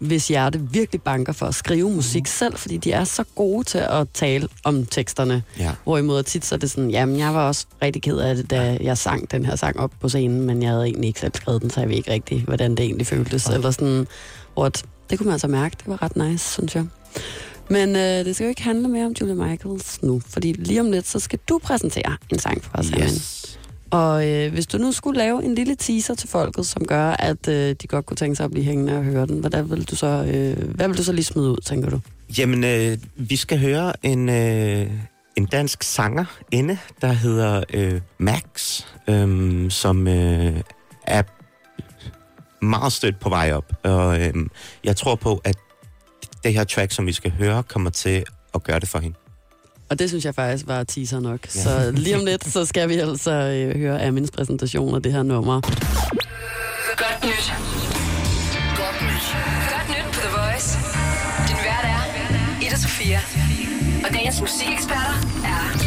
hvis 0.01 0.29
hjerte 0.29 0.61
virkelig 0.71 1.03
banker 1.03 1.33
for 1.33 1.47
at 1.47 1.55
skrive 1.55 1.91
musik 1.91 2.27
selv, 2.27 2.57
fordi 2.57 2.77
de 2.77 2.93
er 2.93 3.05
så 3.05 3.25
gode 3.35 3.65
til 3.65 3.79
at 3.79 4.09
tale 4.15 4.49
om 4.65 4.87
teksterne. 4.87 5.43
Ja. 5.59 5.73
Hvorimod 5.85 6.23
tit 6.23 6.45
så 6.45 6.55
er 6.55 6.59
det 6.59 6.71
sådan, 6.71 6.91
jamen 6.91 7.19
jeg 7.19 7.35
var 7.35 7.49
også 7.49 7.67
rigtig 7.83 8.03
ked 8.03 8.19
af 8.19 8.37
det, 8.37 8.51
da 8.51 8.79
jeg 8.81 8.99
sang 8.99 9.31
den 9.31 9.47
her 9.47 9.57
sang 9.57 9.81
op 9.81 9.93
på 10.01 10.09
scenen, 10.09 10.41
men 10.41 10.63
jeg 10.63 10.71
havde 10.71 10.85
egentlig 10.85 11.09
ikke 11.09 11.21
selv 11.21 11.33
skrevet 11.35 11.63
den, 11.63 11.71
så 11.71 11.81
jeg 11.81 11.89
ved 11.89 11.97
ikke 11.97 12.11
rigtig, 12.11 12.43
hvordan 12.45 12.71
det 12.71 12.81
egentlig 12.81 13.07
føltes. 13.07 13.47
Eller 13.47 13.71
sådan, 13.71 14.07
hvor 14.55 14.67
at, 14.67 14.85
det 15.11 15.19
kunne 15.19 15.25
man 15.27 15.33
altså 15.33 15.49
mærke, 15.49 15.77
det 15.79 15.87
var 15.87 16.03
ret 16.03 16.17
nice, 16.17 16.53
synes 16.53 16.75
jeg. 16.75 16.87
Men 17.69 17.97
øh, 17.97 18.25
det 18.25 18.35
skal 18.35 18.45
jo 18.45 18.49
ikke 18.49 18.63
handle 18.63 18.89
mere 18.89 19.07
om 19.07 19.13
Julia 19.21 19.35
Michaels 19.35 20.03
nu, 20.03 20.23
fordi 20.29 20.53
lige 20.53 20.81
om 20.81 20.91
lidt, 20.91 21.09
så 21.09 21.19
skal 21.19 21.39
du 21.49 21.59
præsentere 21.59 22.17
en 22.33 22.39
sang 22.39 22.65
for 22.65 22.79
os. 22.79 22.87
Yes. 22.87 23.59
Og 23.91 24.29
øh, 24.29 24.53
hvis 24.53 24.67
du 24.67 24.79
nu 24.79 24.93
skulle 24.93 25.19
lave 25.19 25.45
en 25.45 25.55
lille 25.55 25.75
teaser 25.75 26.15
til 26.15 26.29
folket, 26.29 26.67
som 26.67 26.85
gør, 26.87 27.11
at 27.11 27.49
øh, 27.49 27.77
de 27.83 27.87
godt 27.87 28.07
kunne 28.07 28.17
tænke 28.17 28.37
sig 28.37 28.45
at 28.45 28.51
blive 28.51 28.65
hængende 28.65 28.97
og 28.97 29.05
høre 29.05 29.27
den, 29.27 29.41
hvordan 29.41 29.71
vil 29.71 29.85
du 29.91 29.97
så, 29.97 30.07
øh, 30.07 30.75
hvad 30.75 30.89
vil 30.89 30.99
du 30.99 31.03
så 31.03 31.13
lige 31.13 31.25
smide 31.25 31.51
ud, 31.51 31.57
tænker 31.57 31.91
du? 31.91 32.01
Jamen, 32.39 32.65
øh, 32.65 32.99
vi 33.17 33.37
skal 33.37 33.59
høre 33.59 33.93
en, 34.07 34.29
øh, 34.29 34.91
en 35.37 35.47
dansk 35.47 35.83
sanger 35.83 36.25
inde, 36.53 36.79
der 37.01 37.13
hedder 37.13 37.65
øh, 37.75 38.01
Max, 38.19 38.83
øh, 39.09 39.71
som 39.71 40.09
øh, 40.09 40.61
er 41.07 41.23
meget 42.65 42.93
stødt 42.93 43.21
på 43.21 43.29
vej 43.29 43.53
op. 43.53 43.73
Og 43.85 44.21
øh, 44.21 44.35
jeg 44.85 44.97
tror 44.97 45.15
på, 45.15 45.41
at 45.45 45.57
det 46.45 46.55
her 46.55 46.65
track, 46.65 46.93
som 46.93 47.07
vi 47.07 47.13
skal 47.13 47.31
høre, 47.31 47.63
kommer 47.63 47.91
til 47.91 48.25
at 48.55 48.63
gøre 48.63 48.81
det 48.81 48.89
for 48.89 48.99
hende. 48.99 49.17
Og 49.91 49.99
det 49.99 50.09
synes 50.09 50.25
jeg 50.25 50.35
faktisk 50.35 50.67
var 50.67 50.85
teaser 50.85 51.21
nok. 51.21 51.41
Ja. 51.45 51.63
Så 51.63 51.91
lige 51.91 52.17
om 52.17 52.25
lidt, 52.25 52.45
så 52.53 52.65
skal 52.65 52.89
vi 52.89 52.95
altså 52.95 53.33
øh, 53.33 53.77
høre 53.77 54.07
Amins 54.07 54.31
præsentation 54.31 54.95
af 54.95 55.03
det 55.03 55.13
her 55.13 55.23
nummer. 55.23 55.61
Godt 56.97 57.25
nyt. 57.25 57.47
Godt 58.77 59.03
nyt. 59.03 59.27
Godt 59.73 59.89
nyt 59.89 60.07
på 60.15 60.21
The 60.21 60.31
Voice. 60.39 60.79
Din 61.49 61.57
vært 61.65 61.85
er 61.85 62.03
Ida 62.67 62.77
Sofia. 62.77 63.21
Og 64.05 64.15
dagens 64.15 64.41
musikeksperter 64.41 65.15
er... 65.45 65.80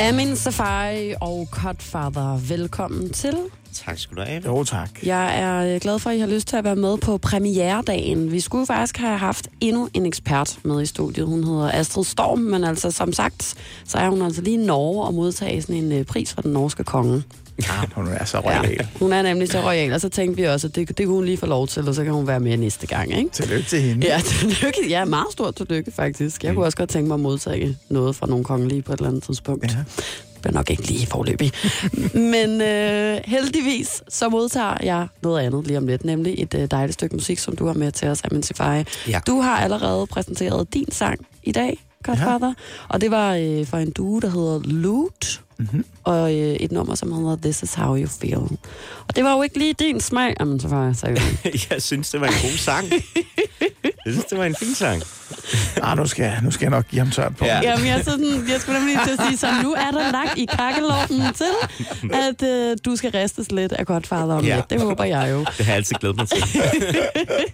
Amin 0.00 0.36
Safari 0.36 1.14
og 1.20 1.48
Godfather, 1.50 2.36
velkommen 2.48 3.10
til. 3.10 3.36
Tak 3.72 3.98
skal 3.98 4.16
du 4.16 4.22
have. 4.22 4.42
Jo, 4.46 4.64
tak. 4.64 4.90
Jeg 5.06 5.40
er 5.40 5.74
øh, 5.74 5.80
glad 5.80 5.98
for, 5.98 6.10
at 6.10 6.16
I 6.16 6.18
har 6.18 6.26
lyst 6.26 6.48
til 6.48 6.56
at 6.56 6.64
være 6.64 6.76
med 6.76 6.98
på 6.98 7.18
premieredagen. 7.18 8.32
Vi 8.32 8.40
skulle 8.40 8.66
faktisk 8.66 8.96
have 8.96 9.18
haft 9.18 9.48
endnu 9.60 9.88
en 9.94 10.06
ekspert 10.06 10.58
med 10.64 10.82
i 10.82 10.86
studiet. 10.86 11.26
Hun 11.26 11.44
hedder 11.44 11.70
Astrid 11.72 12.04
Storm, 12.04 12.38
men 12.38 12.64
altså 12.64 12.90
som 12.90 13.12
sagt, 13.12 13.54
så 13.84 13.98
er 13.98 14.08
hun 14.08 14.22
altså 14.22 14.42
lige 14.42 14.62
i 14.62 14.66
Norge 14.66 15.04
og 15.04 15.14
modtage 15.14 15.62
sådan 15.62 15.76
en 15.76 15.92
øh, 15.92 16.04
pris 16.04 16.34
fra 16.34 16.42
den 16.42 16.52
norske 16.52 16.84
konge. 16.84 17.22
Ja, 17.62 17.72
hun 17.94 18.08
er 18.08 18.24
så 18.24 18.40
royal. 18.40 18.86
hun 18.98 19.12
er 19.12 19.22
nemlig 19.22 19.48
så 19.48 19.60
royal, 19.60 19.92
og 19.92 20.00
så 20.00 20.08
tænkte 20.08 20.42
vi 20.42 20.48
også, 20.48 20.66
at 20.66 20.74
det, 20.76 20.98
det 20.98 21.06
kunne 21.06 21.14
hun 21.14 21.24
lige 21.24 21.36
få 21.36 21.46
lov 21.46 21.66
til, 21.68 21.88
og 21.88 21.94
så 21.94 22.04
kan 22.04 22.12
hun 22.12 22.26
være 22.26 22.40
med 22.40 22.56
næste 22.56 22.86
gang, 22.86 23.18
ikke? 23.18 23.30
Tillykke 23.30 23.68
til 23.68 23.80
hende. 23.80 24.06
Ja, 24.06 24.20
tillykke. 24.40 24.88
Ja, 24.88 25.04
meget 25.04 25.26
stort 25.32 25.54
tillykke 25.54 25.90
faktisk. 25.90 26.44
Jeg 26.44 26.54
kunne 26.54 26.64
også 26.64 26.76
godt 26.78 26.90
tænke 26.90 27.08
mig 27.08 27.14
at 27.14 27.20
modtage 27.20 27.78
noget 27.88 28.16
fra 28.16 28.26
nogle 28.26 28.44
kongelige 28.44 28.82
på 28.82 28.92
et 28.92 28.98
eller 28.98 29.08
andet 29.08 29.22
tidspunkt. 29.22 29.72
Ja. 29.72 29.78
Det 30.34 30.42
bliver 30.42 30.54
nok 30.54 30.70
ikke 30.70 30.82
lige 30.86 31.06
forløbig. 31.06 31.52
Men 32.34 32.60
øh, 32.62 33.20
heldigvis, 33.24 34.02
så 34.08 34.28
modtager 34.28 34.76
jeg 34.82 35.08
noget 35.22 35.40
andet 35.40 35.66
lige 35.66 35.78
om 35.78 35.86
lidt, 35.86 36.04
nemlig 36.04 36.34
et 36.42 36.54
øh, 36.54 36.68
dejligt 36.70 36.94
stykke 36.94 37.14
musik, 37.16 37.38
som 37.38 37.56
du 37.56 37.66
har 37.66 37.74
med 37.74 37.92
til 37.92 38.08
os, 38.08 38.22
Amintify. 38.24 38.60
Ja. 39.08 39.20
Du 39.26 39.40
har 39.40 39.56
allerede 39.56 40.06
præsenteret 40.06 40.74
din 40.74 40.90
sang 40.92 41.26
i 41.42 41.52
dag, 41.52 41.86
Godfather, 42.02 42.46
ja. 42.46 42.54
og 42.88 43.00
det 43.00 43.10
var 43.10 43.34
øh, 43.34 43.66
fra 43.66 43.80
en 43.80 43.90
duo, 43.90 44.18
der 44.18 44.28
hedder 44.28 44.60
Loot, 44.64 45.40
mm-hmm. 45.58 45.84
og 46.04 46.34
øh, 46.34 46.38
et 46.54 46.72
nummer, 46.72 46.94
som 46.94 47.12
hedder 47.12 47.36
This 47.36 47.62
Is 47.62 47.74
How 47.74 47.96
You 47.96 48.06
Feel. 48.20 48.36
Og 49.08 49.16
det 49.16 49.24
var 49.24 49.36
jo 49.36 49.42
ikke 49.42 49.58
lige 49.58 49.72
din 49.78 50.00
smag, 50.00 50.34
Amintify, 50.40 50.92
sagde 51.00 51.16
du. 51.16 51.22
jeg 51.70 51.82
synes, 51.82 52.10
det 52.10 52.20
var 52.20 52.26
en 52.26 52.32
god 52.42 52.56
sang. 52.58 52.90
jeg 53.82 54.12
synes, 54.12 54.24
det 54.24 54.38
var 54.38 54.44
en 54.44 54.54
fin 54.58 54.74
sang. 54.74 55.02
Ah, 55.82 55.96
nu, 55.98 56.06
skal 56.06 56.22
jeg, 56.24 56.40
nu 56.42 56.50
skal 56.50 56.64
jeg 56.64 56.70
nok 56.70 56.88
give 56.88 56.98
ham 57.00 57.10
tørt 57.10 57.36
på. 57.36 57.44
Ja. 57.44 57.60
Jamen, 57.62 57.86
jeg, 57.86 58.04
sådan, 58.04 58.44
jeg 58.50 58.60
skulle 58.60 58.78
nemlig 58.78 58.96
til 59.04 59.12
at 59.12 59.26
sige, 59.28 59.36
så 59.38 59.46
nu 59.62 59.72
er 59.72 59.90
der 59.90 60.12
lagt 60.12 60.38
i 60.38 60.44
kakkeloven 60.58 61.34
til, 61.34 61.52
at 62.12 62.42
øh, 62.42 62.76
du 62.84 62.96
skal 62.96 63.10
ristes 63.10 63.52
lidt 63.52 63.72
af 63.72 63.86
Godfather 63.86 64.34
om 64.34 64.44
Ja. 64.44 64.56
lidt. 64.56 64.70
Det 64.70 64.80
håber 64.80 65.04
jeg 65.04 65.28
jo. 65.32 65.38
Det 65.38 65.48
har 65.66 65.72
jeg 65.72 65.76
altid 65.76 65.96
glædet 66.00 66.16
mig 66.16 66.28
til. 66.28 66.42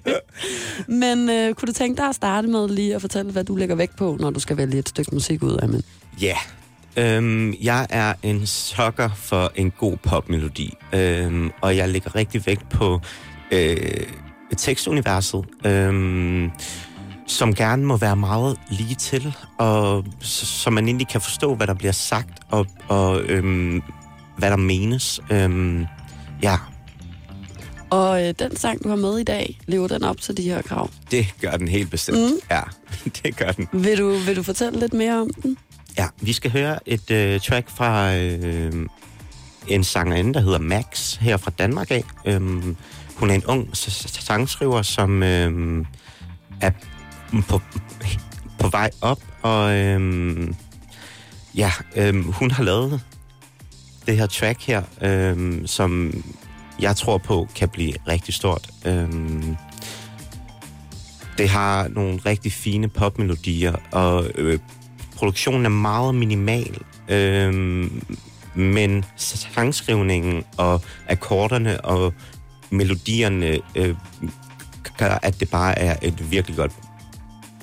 Men 1.03 1.31
øh, 1.31 1.55
kunne 1.55 1.67
du 1.67 1.73
tænke 1.73 1.97
dig 2.03 2.09
at 2.09 2.15
starte 2.15 2.49
med 2.49 2.69
lige 2.69 2.95
at 2.95 3.01
fortælle, 3.01 3.33
hvad 3.33 3.45
du 3.45 3.57
lægger 3.57 3.75
vægt 3.75 3.97
på, 3.97 4.17
når 4.21 4.31
du 4.31 4.41
skal 4.41 4.57
vælge 4.57 4.79
et 4.79 4.89
stykke 4.89 5.11
musik 5.15 5.43
ud 5.43 5.57
af? 5.57 5.69
Men... 5.69 5.83
Ja. 6.21 6.37
Øhm, 6.97 7.55
jeg 7.63 7.87
er 7.91 8.15
en 8.23 8.47
sokker 8.47 9.09
for 9.17 9.53
en 9.55 9.71
god 9.71 9.97
popmelodi, 9.97 10.75
øhm, 10.93 11.51
og 11.61 11.77
jeg 11.77 11.89
lægger 11.89 12.15
rigtig 12.15 12.47
vægt 12.47 12.69
på 12.69 13.01
øh, 13.51 14.07
tekstuniverset, 14.57 15.45
øhm, 15.67 16.51
som 17.27 17.55
gerne 17.55 17.85
må 17.85 17.97
være 17.97 18.17
meget 18.17 18.57
lige 18.71 18.95
til, 18.95 19.35
og 19.59 20.05
så, 20.21 20.71
man 20.71 20.85
egentlig 20.85 21.09
kan 21.09 21.21
forstå, 21.21 21.55
hvad 21.55 21.67
der 21.67 21.75
bliver 21.75 21.93
sagt, 21.93 22.41
og, 22.51 22.67
og 22.89 23.23
øhm, 23.23 23.83
hvad 24.39 24.51
der 24.51 24.57
menes. 24.57 25.21
Øhm, 25.31 25.87
ja, 26.43 26.57
Og 27.91 28.25
øh, 28.29 28.35
den 28.39 28.57
sang, 28.57 28.85
du 28.85 28.89
har 28.89 28.97
med 28.97 29.19
i 29.19 29.25
dag, 29.25 29.59
lever 29.67 29.89
den 29.89 30.05
op 30.05 30.21
til 30.21 30.37
de 30.37 30.43
her 30.43 30.63
krav? 30.63 30.91
det 31.11 31.35
gør 31.41 31.51
den 31.57 31.69
helt 31.69 31.91
bestemt. 31.91 32.19
Mm. 32.19 32.39
Ja, 32.51 32.61
det 33.23 33.37
gør 33.37 33.53
den. 33.53 33.69
Vil 33.73 33.99
du, 33.99 34.17
vil 34.17 34.37
du 34.37 34.43
fortælle 34.43 34.81
lidt 34.81 34.93
mere 34.93 35.21
om 35.21 35.31
den? 35.43 35.57
Ja, 35.99 36.07
vi 36.21 36.33
skal 36.33 36.51
høre 36.51 36.89
et 36.89 37.11
øh, 37.11 37.41
track 37.41 37.71
fra 37.71 38.15
øh, 38.15 38.87
en 39.69 39.85
sangerinde, 39.85 40.35
der 40.35 40.41
hedder 40.41 40.59
Max, 40.59 41.17
her 41.17 41.37
fra 41.37 41.51
Danmark 41.59 41.91
af. 41.91 42.05
Øhm, 42.25 42.77
hun 43.17 43.31
er 43.31 43.35
en 43.35 43.45
ung 43.45 43.69
sangskriver, 43.73 44.83
som 44.83 45.23
øh, 45.23 45.85
er 46.61 46.71
på, 47.49 47.61
på 48.59 48.69
vej 48.69 48.91
op, 49.01 49.19
og 49.43 49.73
øh, 49.73 50.49
ja, 51.55 51.73
øh, 51.97 52.15
hun 52.29 52.51
har 52.51 52.63
lavet 52.63 53.01
det 54.07 54.17
her 54.17 54.27
track 54.27 54.67
her, 54.67 54.83
øh, 55.03 55.63
som 55.67 56.13
jeg 56.81 56.97
tror 56.97 57.19
på 57.19 57.49
kan 57.55 57.69
blive 57.69 57.95
rigtig 58.09 58.35
stort. 58.35 58.69
Øh, 58.87 59.09
det 61.39 61.49
har 61.49 61.89
nogle 61.89 62.21
rigtig 62.27 62.53
fine 62.53 62.89
popmelodier, 62.89 63.75
og 63.93 64.31
øh, 64.35 64.59
produktionen 65.23 65.65
er 65.65 65.71
meget 65.71 66.15
minimal, 66.15 66.79
øhm, 67.09 68.03
men 68.55 69.05
sangskrivningen 69.17 70.45
og 70.57 70.81
akkorderne 71.09 71.85
og 71.85 72.15
melodierne 72.71 73.59
øh, 73.75 73.95
gør, 74.99 75.19
at 75.23 75.41
det 75.41 75.51
bare 75.51 75.79
er 75.79 75.97
et 76.03 76.31
virkelig 76.31 76.57
godt 76.57 76.73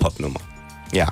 popnummer. 0.01 0.39
Ja. 0.93 1.05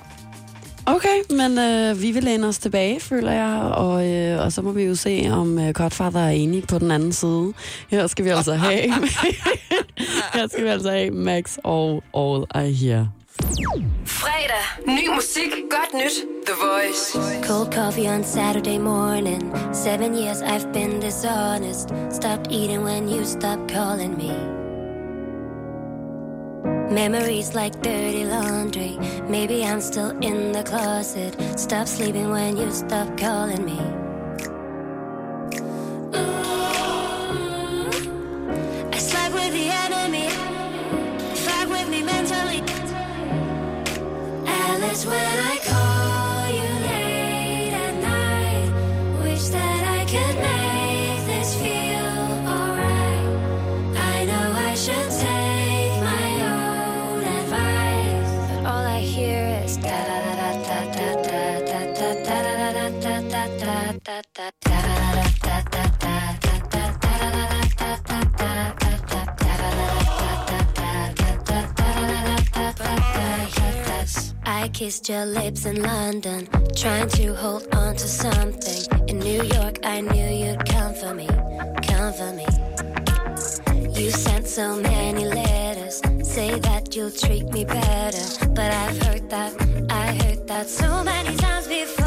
Okay, 0.85 1.21
men 1.29 1.59
øh, 1.59 2.01
vi 2.01 2.11
vil 2.11 2.23
læne 2.23 2.47
os 2.47 2.57
tilbage, 2.57 2.99
føler 2.99 3.31
jeg, 3.31 3.61
og, 3.61 4.07
øh, 4.07 4.45
og 4.45 4.51
så 4.51 4.61
må 4.61 4.71
vi 4.71 4.83
jo 4.83 4.95
se, 4.95 5.29
om 5.31 5.59
øh, 5.59 5.73
Godfather 5.73 6.21
er 6.21 6.29
enig 6.29 6.67
på 6.67 6.79
den 6.79 6.91
anden 6.91 7.13
side. 7.13 7.53
Her 7.89 8.07
skal 8.07 8.25
vi 8.25 8.29
altså 8.29 8.53
have, 8.53 8.81
her 10.33 10.47
skal 10.47 10.63
vi 10.63 10.69
altså 10.69 10.91
have 10.91 11.11
Max 11.11 11.57
og 11.63 12.03
All 12.13 12.67
I 12.67 12.73
Hear. 12.73 13.16
Fredag. 14.05 14.65
Ny 14.85 15.07
musik. 15.09 15.69
Godt 15.69 15.93
nyt. 15.93 16.25
The 16.45 16.53
Voice. 16.53 17.17
Cold 17.47 17.75
coffee 17.75 18.07
on 18.09 18.23
Saturday 18.23 18.77
morning. 18.79 19.53
Seven 19.73 20.15
years 20.15 20.41
I've 20.41 20.71
been 20.71 20.99
dishonest. 20.99 21.89
Stopped 22.09 22.51
eating 22.51 22.83
when 22.83 23.07
you 23.09 23.25
stopped 23.25 23.73
calling 23.73 24.17
me. 24.17 24.31
Memories 26.89 27.53
like 27.53 27.81
dirty 27.81 28.25
laundry. 28.25 28.97
Maybe 29.29 29.63
I'm 29.65 29.81
still 29.81 30.11
in 30.21 30.51
the 30.51 30.63
closet. 30.63 31.35
Stop 31.59 31.87
sleeping 31.87 32.29
when 32.31 32.57
you 32.57 32.71
stop 32.71 33.17
calling 33.17 33.65
me. 33.65 33.79
Ooh, 36.15 37.89
I 38.93 38.97
slept 38.97 39.33
with 39.33 39.53
the 39.53 39.69
enemy. 39.85 40.46
when 45.05 45.15
I 45.15 45.57
call. 45.57 45.76
Kissed 74.77 75.09
your 75.09 75.25
lips 75.25 75.65
in 75.65 75.81
London, 75.81 76.47
trying 76.75 77.09
to 77.09 77.33
hold 77.33 77.65
on 77.73 77.95
to 77.95 78.07
something. 78.07 79.07
In 79.07 79.17
New 79.17 79.41
York, 79.41 79.79
I 79.83 80.01
knew 80.01 80.29
you'd 80.41 80.63
come 80.67 80.93
for 80.93 81.15
me, 81.15 81.25
come 81.81 82.13
for 82.13 82.31
me. 82.31 82.45
You 83.99 84.11
sent 84.11 84.45
so 84.45 84.75
many 84.75 85.25
letters, 85.25 85.99
say 86.21 86.59
that 86.59 86.95
you'll 86.95 87.09
treat 87.09 87.45
me 87.45 87.65
better. 87.65 88.49
But 88.49 88.71
I've 88.71 89.01
heard 89.01 89.27
that, 89.31 89.51
I 89.89 90.13
heard 90.21 90.47
that 90.47 90.69
so 90.69 91.03
many 91.03 91.35
times 91.37 91.67
before. 91.67 92.06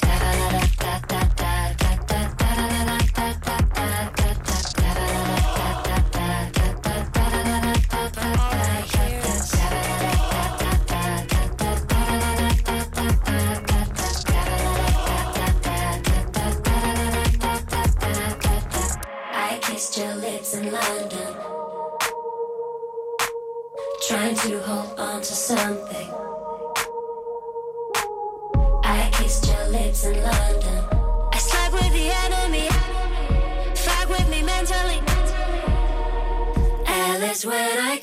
lips 29.71 30.05
in 30.05 30.21
London. 30.21 30.83
I 31.31 31.37
slept 31.37 31.73
with 31.73 31.93
the 31.93 32.07
enemy, 32.25 32.67
fight 33.75 34.09
with 34.09 34.27
me 34.29 34.43
mentally. 34.43 34.99
Alice, 36.85 37.45
when 37.45 37.79
I 37.79 37.97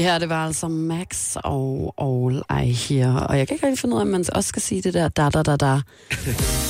Det 0.00 0.08
her, 0.08 0.18
det 0.18 0.28
var 0.28 0.46
altså 0.46 0.68
Max 0.68 1.36
og 1.36 1.94
All 1.98 2.42
I 2.64 2.72
Hear. 2.72 3.16
Og 3.16 3.38
jeg 3.38 3.48
kan 3.48 3.54
ikke 3.54 3.66
rigtig 3.66 3.78
finde 3.78 3.94
ud 3.94 4.00
af, 4.00 4.04
om 4.04 4.08
man 4.08 4.24
også 4.32 4.48
skal 4.48 4.62
sige 4.62 4.82
det 4.82 4.94
der 4.94 5.08
da 5.08 5.28
da 5.28 5.42
da 5.42 5.56
da. 5.56 5.80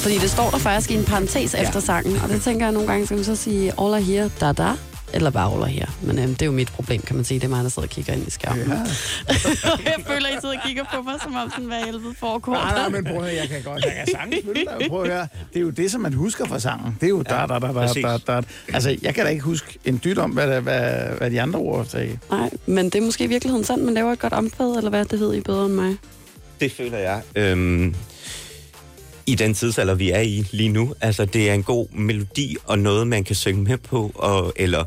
Fordi 0.03 0.19
det 0.19 0.31
står 0.31 0.51
der 0.51 0.59
faktisk 0.59 0.91
i 0.91 0.95
en 0.95 1.05
parentes 1.05 1.55
ja. 1.55 1.63
efter 1.63 1.81
sangen. 1.81 2.17
Og 2.23 2.29
det 2.29 2.43
tænker 2.43 2.67
jeg 2.67 2.73
nogle 2.73 2.89
gange, 2.89 3.07
skal 3.07 3.15
man 3.15 3.25
så 3.25 3.37
sige 3.37 3.73
All 3.81 4.03
I 4.03 4.03
Hear 4.03 4.29
da 4.41 4.53
da. 4.53 4.73
Eller 5.13 5.67
I 5.67 5.71
Hear. 5.73 5.95
Men 6.03 6.19
øhm, 6.19 6.29
det 6.29 6.43
er 6.43 6.47
jo 6.47 6.53
mit 6.53 6.69
problem, 6.73 7.03
kan 7.03 7.17
man 7.17 7.25
sige. 7.25 7.41
Det 7.41 7.45
er 7.47 7.49
mig, 7.49 7.63
der 7.65 7.71
sidder 7.71 7.87
og 7.89 7.91
kigger 7.91 8.13
ind 8.13 8.27
i 8.27 8.31
skærmen. 8.31 8.69
Ja. 8.69 8.75
jeg 9.91 9.95
føler, 10.07 10.29
at 10.29 10.35
I 10.37 10.41
sidder 10.41 10.55
og 10.57 10.63
kigger 10.67 10.85
på 10.95 11.03
mig, 11.03 11.15
som 11.23 11.35
om 11.35 11.51
sådan, 11.51 11.65
hvad 11.65 11.85
helvede 11.85 12.15
foregår. 12.19 12.53
Nej, 12.53 12.75
nej, 12.75 12.89
men 12.89 13.05
prøv 13.05 13.17
at 13.17 13.23
høre, 13.23 13.35
jeg 13.35 13.49
kan 13.49 13.63
godt, 13.63 13.85
jeg 13.85 14.05
kan 14.21 14.31
dig. 14.31 14.89
Prøv 14.89 15.03
at 15.03 15.09
høre, 15.11 15.29
det 15.53 15.57
er 15.57 15.61
jo 15.61 15.71
det, 15.71 15.91
som 15.91 16.01
man 16.01 16.13
husker 16.13 16.47
fra 16.47 16.59
sangen. 16.59 16.97
Det 17.01 17.07
er 17.07 17.11
jo 17.11 17.23
da, 17.23 17.35
da, 17.35 17.59
da, 17.59 17.59
da, 17.59 17.87
da, 18.03 18.19
da. 18.27 18.43
Altså, 18.75 18.97
jeg 19.03 19.15
kan 19.15 19.25
da 19.25 19.31
ikke 19.31 19.43
huske 19.43 19.79
en 19.85 20.01
dyt 20.05 20.19
om, 20.19 20.31
hvad, 20.31 20.47
der- 20.47 20.61
hvad, 20.61 20.91
hvad 21.19 21.31
de 21.31 21.41
andre 21.43 21.59
ord 21.59 21.87
sagde. 21.87 22.19
Nej, 22.31 22.51
men 22.67 22.85
det 22.85 22.95
er 22.95 23.03
måske 23.03 23.25
i 23.25 23.27
virkeligheden 23.27 23.65
sandt, 23.65 23.85
man 23.85 23.95
laver 23.95 24.13
et 24.13 24.19
godt 24.19 24.33
omkvæd, 24.33 24.77
eller 24.77 24.91
hvad 24.91 25.05
det 25.05 25.21
ved 25.21 25.35
I 25.35 25.41
bedre 25.41 25.67
end 25.67 25.75
mig. 25.75 25.97
Det 26.61 26.73
føler 26.73 26.99
jeg. 26.99 27.23
Øhm, 27.35 27.95
I 29.27 29.35
den 29.35 29.55
tidsalder, 29.55 29.95
vi 29.95 30.11
er 30.11 30.21
i 30.21 30.47
lige 30.51 30.69
nu. 30.69 30.95
Altså, 31.01 31.25
det 31.25 31.51
er 31.51 31.55
en 31.55 31.63
god 31.63 31.89
melodi 31.89 32.57
og 32.65 32.79
noget, 32.79 33.07
man 33.07 33.25
kan 33.25 33.37
synge 33.37 33.63
med 33.63 33.79
på, 33.79 34.13
og, 34.15 34.53
eller 34.57 34.85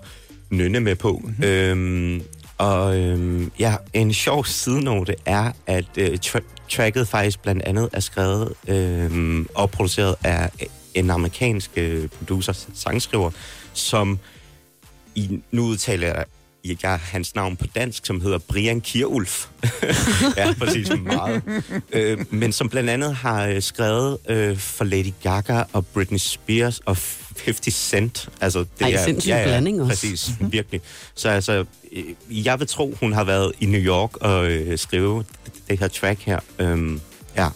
nynne 0.50 0.80
med 0.80 0.96
på. 0.96 1.22
Mm-hmm. 1.24 1.44
Øhm, 1.44 2.22
og 2.58 2.98
øhm, 2.98 3.52
ja, 3.60 3.76
en 3.94 4.14
sjov 4.14 4.46
sidenote 4.46 5.16
er, 5.26 5.52
at 5.68 5.86
øh, 5.98 6.18
tra- 6.26 6.68
tracket 6.70 7.08
faktisk 7.08 7.42
blandt 7.42 7.64
andet 7.64 7.90
er 7.94 8.00
skrevet 8.00 8.54
øhm, 8.68 9.48
og 9.56 9.72
produceret 9.72 10.16
af 10.24 10.50
en 10.94 11.10
amerikansk 11.10 11.72
øh, 11.76 12.08
producer, 12.08 12.54
sangskriver, 12.74 13.32
som 13.74 14.20
i, 15.16 15.40
nu 15.52 15.64
udtaler 15.66 16.08
jeg 16.08 16.26
jeg 16.64 17.00
hans 17.00 17.36
navn 17.36 17.56
på 17.56 17.66
dansk, 17.76 18.06
som 18.06 18.22
hedder 18.22 18.38
Brian 18.38 18.82
Kirulf. 18.82 19.48
ja, 20.38 20.54
præcis 20.60 20.90
meget. 21.04 21.42
øh, 21.94 22.26
men 22.30 22.52
som 22.52 22.70
blandt 22.70 22.90
andet 22.90 23.16
har 23.16 23.48
øh, 23.48 23.62
skrevet 23.62 24.18
øh, 24.30 24.58
for 24.58 24.84
Lady 24.84 25.14
Gaga 25.24 25.64
og 25.74 25.86
Britney 25.86 26.18
Spears 26.18 26.80
og 26.80 26.98
50 27.46 27.74
Cent. 27.76 28.30
Altså, 28.42 28.60
det 28.60 28.82
Ej, 28.82 29.06
sindssyg 29.06 29.32
blanding 29.44 29.82
også. 29.82 29.90
Præcis, 29.90 30.30
virkelig. 30.40 30.82
Så 31.16 31.30
altså, 31.30 31.66
øh, 31.92 32.04
jeg 32.30 32.60
vil 32.60 32.68
tro, 32.68 32.98
hun 33.00 33.14
har 33.14 33.24
været 33.24 33.52
i 33.60 33.66
New 33.66 33.82
York 33.82 34.18
og 34.18 34.52
øh, 34.52 34.78
skrive 34.78 35.24
det 35.70 35.80
her 35.80 35.88
track 35.88 36.22
her. 36.22 36.40
Øhm, 36.60 37.02
ja. 37.36 37.48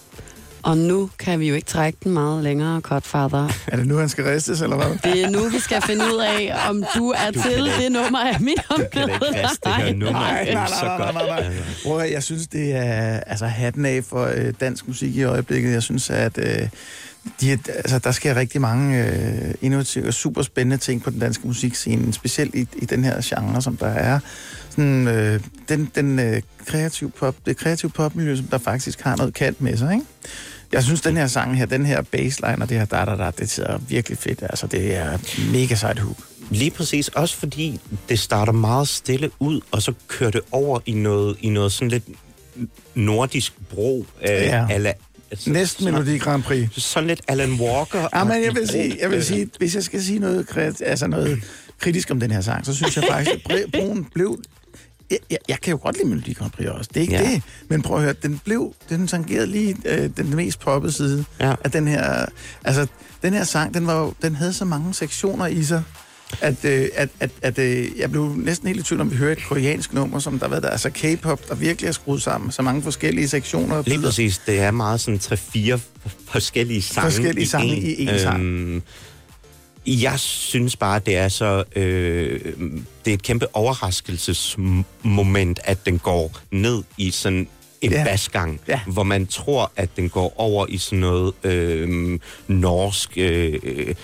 Og 0.68 0.78
nu 0.78 1.10
kan 1.20 1.40
vi 1.40 1.48
jo 1.50 1.56
ikke 1.56 1.68
trække 1.68 1.98
den 2.04 2.12
meget 2.12 2.44
længere, 2.44 2.82
Godfather. 2.82 3.50
Er 3.72 3.76
det 3.78 3.88
nu, 3.88 3.98
han 3.98 4.10
skal 4.10 4.24
ristes, 4.24 4.62
eller 4.62 4.76
hvad? 4.76 5.12
Det 5.14 5.24
er 5.24 5.30
nu, 5.30 5.50
vi 5.50 5.60
skal 5.60 5.82
finde 5.82 6.06
ud 6.06 6.20
af, 6.20 6.70
om 6.70 6.84
du 6.96 7.10
er 7.10 7.32
Du 7.32 7.42
til 7.42 7.72
det 7.80 7.92
nummer 7.92 8.20
af 8.20 8.42
mit 8.42 8.56
Du 8.70 8.84
kan 8.94 9.02
ikke 9.02 9.26
riste 9.26 9.60
det 9.64 9.74
her 9.74 9.94
nummer. 9.94 10.12
Nej, 10.12 10.42
Det 10.44 10.50
er 10.50 10.54
nej, 10.54 10.68
så 10.68 10.86
nej, 10.86 10.98
nej, 10.98 11.06
godt. 11.12 11.28
nej, 11.28 11.44
nej. 11.44 11.54
Prøv 11.86 12.02
jeg 12.12 12.24
synes, 12.24 12.48
det 12.48 12.76
er 12.76 13.20
altså, 13.20 13.46
hatten 13.46 13.86
af 13.86 14.04
for 14.04 14.26
øh, 14.26 14.54
dansk 14.60 14.88
musik 14.88 15.16
i 15.16 15.24
øjeblikket. 15.24 15.72
Jeg 15.72 15.84
synes, 15.84 16.10
at 16.10 16.38
øh, 16.38 16.70
de, 17.42 17.52
altså, 17.52 18.00
der 18.00 18.12
sker 18.12 18.36
rigtig 18.36 18.62
mange 18.62 19.06
øh, 19.06 19.54
innovative 19.62 20.08
og 20.08 20.14
super 20.14 20.42
spændende 20.42 20.78
ting 20.78 21.04
på 21.04 21.10
den 21.10 21.20
danske 21.20 21.48
musikscene, 21.48 22.14
specielt 22.14 22.56
i, 22.56 22.68
i 22.78 22.86
den 22.86 23.04
her 23.04 23.22
genre, 23.24 23.62
som 23.62 23.78
der 23.78 23.88
er. 23.88 24.20
Sådan, 24.70 25.08
øh, 25.08 25.40
den 25.70 25.92
den 25.96 26.20
øh, 26.20 26.42
kreative 26.66 27.10
pop, 27.10 27.36
det 27.46 27.58
kreative 27.58 27.92
popmiljø, 27.92 28.36
som 28.36 28.46
der 28.46 28.58
faktisk 28.58 29.02
har 29.02 29.16
noget 29.16 29.34
kant 29.34 29.62
med 29.62 29.78
sig, 29.78 29.94
ikke? 29.94 30.06
Jeg 30.72 30.84
synes, 30.84 31.02
den 31.02 31.18
her 31.18 31.28
sang 31.28 31.58
her, 31.58 31.66
den 31.66 31.86
her 31.86 32.02
bassline 32.02 32.58
og 32.62 32.70
det 32.70 32.78
her 32.78 32.86
da 32.86 33.06
da 33.06 33.16
da, 33.16 33.32
det 33.40 33.50
sidder 33.50 33.78
virkelig 33.90 34.18
fedt. 34.18 34.44
Altså, 34.44 34.68
det 34.68 34.96
er 34.96 35.18
mega 35.52 35.76
sejt 35.76 36.00
hook. 36.00 36.18
Lige 36.52 36.72
præcis, 36.72 37.08
også 37.08 37.36
fordi 37.36 37.80
det 38.10 38.20
starter 38.20 38.52
meget 38.52 38.88
stille 38.88 39.32
ud, 39.40 39.62
og 39.72 39.82
så 39.82 39.94
kører 40.08 40.32
det 40.32 40.42
over 40.52 40.80
i 40.86 40.94
noget, 40.94 41.38
i 41.42 41.50
noget 41.50 41.72
sådan 41.72 41.90
lidt 41.90 42.04
nordisk 42.96 43.54
bro. 43.70 44.06
Øh, 44.22 44.30
Ja. 44.30 44.68
ala, 44.70 44.94
altså, 45.32 45.50
Næsten 45.50 45.84
sådan- 45.84 45.94
Melodi 46.00 46.18
Grand 46.18 46.44
Prix. 46.44 46.70
Sådan 46.78 47.08
lidt 47.08 47.22
Alan 47.28 47.54
Walker. 47.54 48.08
Ja, 48.16 48.24
men 48.24 48.44
jeg 48.44 48.56
vil 48.56 48.68
sige, 48.68 48.98
jeg 49.02 49.12
vil 49.12 49.24
sige 49.24 49.50
hvis 49.58 49.76
jeg 49.76 49.84
skal 49.84 50.04
sige 50.04 50.20
noget, 50.20 50.48
altså 50.86 51.08
noget 51.08 51.44
kritisk 51.80 52.12
om 52.12 52.20
den 52.20 52.32
her 52.32 52.42
sang, 52.42 52.66
så 52.66 52.74
synes 52.76 52.96
jeg 52.98 53.04
faktisk, 53.12 53.36
at 53.50 53.66
broen 53.74 54.08
blev... 54.14 54.38
Jeg, 55.12 55.18
jeg, 55.32 55.38
jeg 55.50 55.58
kan 55.62 55.72
jo 55.72 55.80
godt 55.84 55.98
lide 55.98 56.08
Melodi 56.08 56.34
Grand 56.34 56.52
Prix 56.52 56.68
også, 56.68 56.90
det 56.94 56.98
er 56.98 57.02
ikke 57.02 57.14
Ja. 57.14 57.32
det. 57.32 57.42
Men 57.70 57.82
prøv 57.82 57.98
at 57.98 58.04
høre, 58.04 58.14
den 58.24 58.42
blev, 58.46 58.74
den 58.90 59.08
tangerede 59.08 59.48
lige 59.48 59.76
øh, 59.86 60.10
den 60.18 60.36
mest 60.36 60.60
poppede 60.60 60.92
side 60.94 61.26
Ja. 61.40 61.56
af 61.64 61.72
den 61.72 61.88
her... 61.88 62.26
Altså, 62.64 62.88
den 63.22 63.34
her 63.34 63.44
sang, 63.44 63.74
den, 63.74 63.88
var 63.88 64.14
den 64.22 64.36
havde 64.36 64.54
så 64.54 64.66
mange 64.66 64.94
sektioner 64.94 65.48
i 65.48 65.64
sig, 65.64 65.84
at, 66.42 66.66
øh, 66.66 66.88
at, 66.96 67.10
at, 67.20 67.32
at 67.42 67.60
øh, 67.60 67.88
jeg 68.00 68.12
blev 68.12 68.34
næsten 68.36 68.68
helt 68.68 68.80
i 68.80 68.84
tvivl 68.84 69.02
om, 69.02 69.12
vi 69.12 69.16
hører 69.16 69.32
et 69.32 69.44
koreansk 69.48 69.94
nummer, 69.94 70.20
som 70.20 70.40
der 70.40 70.48
var 70.48 70.60
der, 70.60 70.70
altså 70.70 70.90
K-pop, 70.90 71.48
der 71.50 71.56
virkelig 71.56 71.88
er 71.88 71.92
skruet 71.92 72.22
sammen, 72.22 72.52
så 72.52 72.62
mange 72.62 72.82
forskellige 72.82 73.28
sektioner. 73.28 73.84
Lige 73.86 74.02
præcis, 74.02 74.38
det 74.38 74.60
er 74.60 74.72
meget 74.72 75.02
sådan 75.02 75.20
tre-fire 75.20 75.80
forskellige 76.28 76.82
sange 76.82 77.12
Forskellige 77.12 77.48
sange 77.48 77.76
en. 77.76 77.84
i 78.08 78.08
én 78.10 78.18
sang. 78.20 78.42
Øhm, 78.42 78.82
jeg 79.88 80.20
synes 80.20 80.76
bare, 80.76 81.00
det 81.00 81.18
er 81.18 81.28
så... 81.30 81.64
Øh, 81.76 82.40
det 83.06 83.12
er 83.12 83.14
et 83.14 83.24
kæmpe 83.24 83.56
overraskelsesmoment, 83.56 85.60
at 85.64 85.86
den 85.86 86.00
går 86.00 86.32
ned 86.52 86.84
i 86.98 87.12
sådan 87.12 87.48
en 87.82 87.92
Ja. 87.92 88.04
basgang, 88.04 88.60
Ja. 88.68 88.80
hvor 88.88 89.04
man 89.04 89.28
tror, 89.28 89.72
at 89.76 89.90
den 89.96 90.10
går 90.10 90.34
over 90.38 90.66
i 90.70 90.78
sådan 90.78 91.00
noget 91.00 91.34
øh, 91.44 92.20
norsk... 92.48 93.12
Øh, 93.18 93.96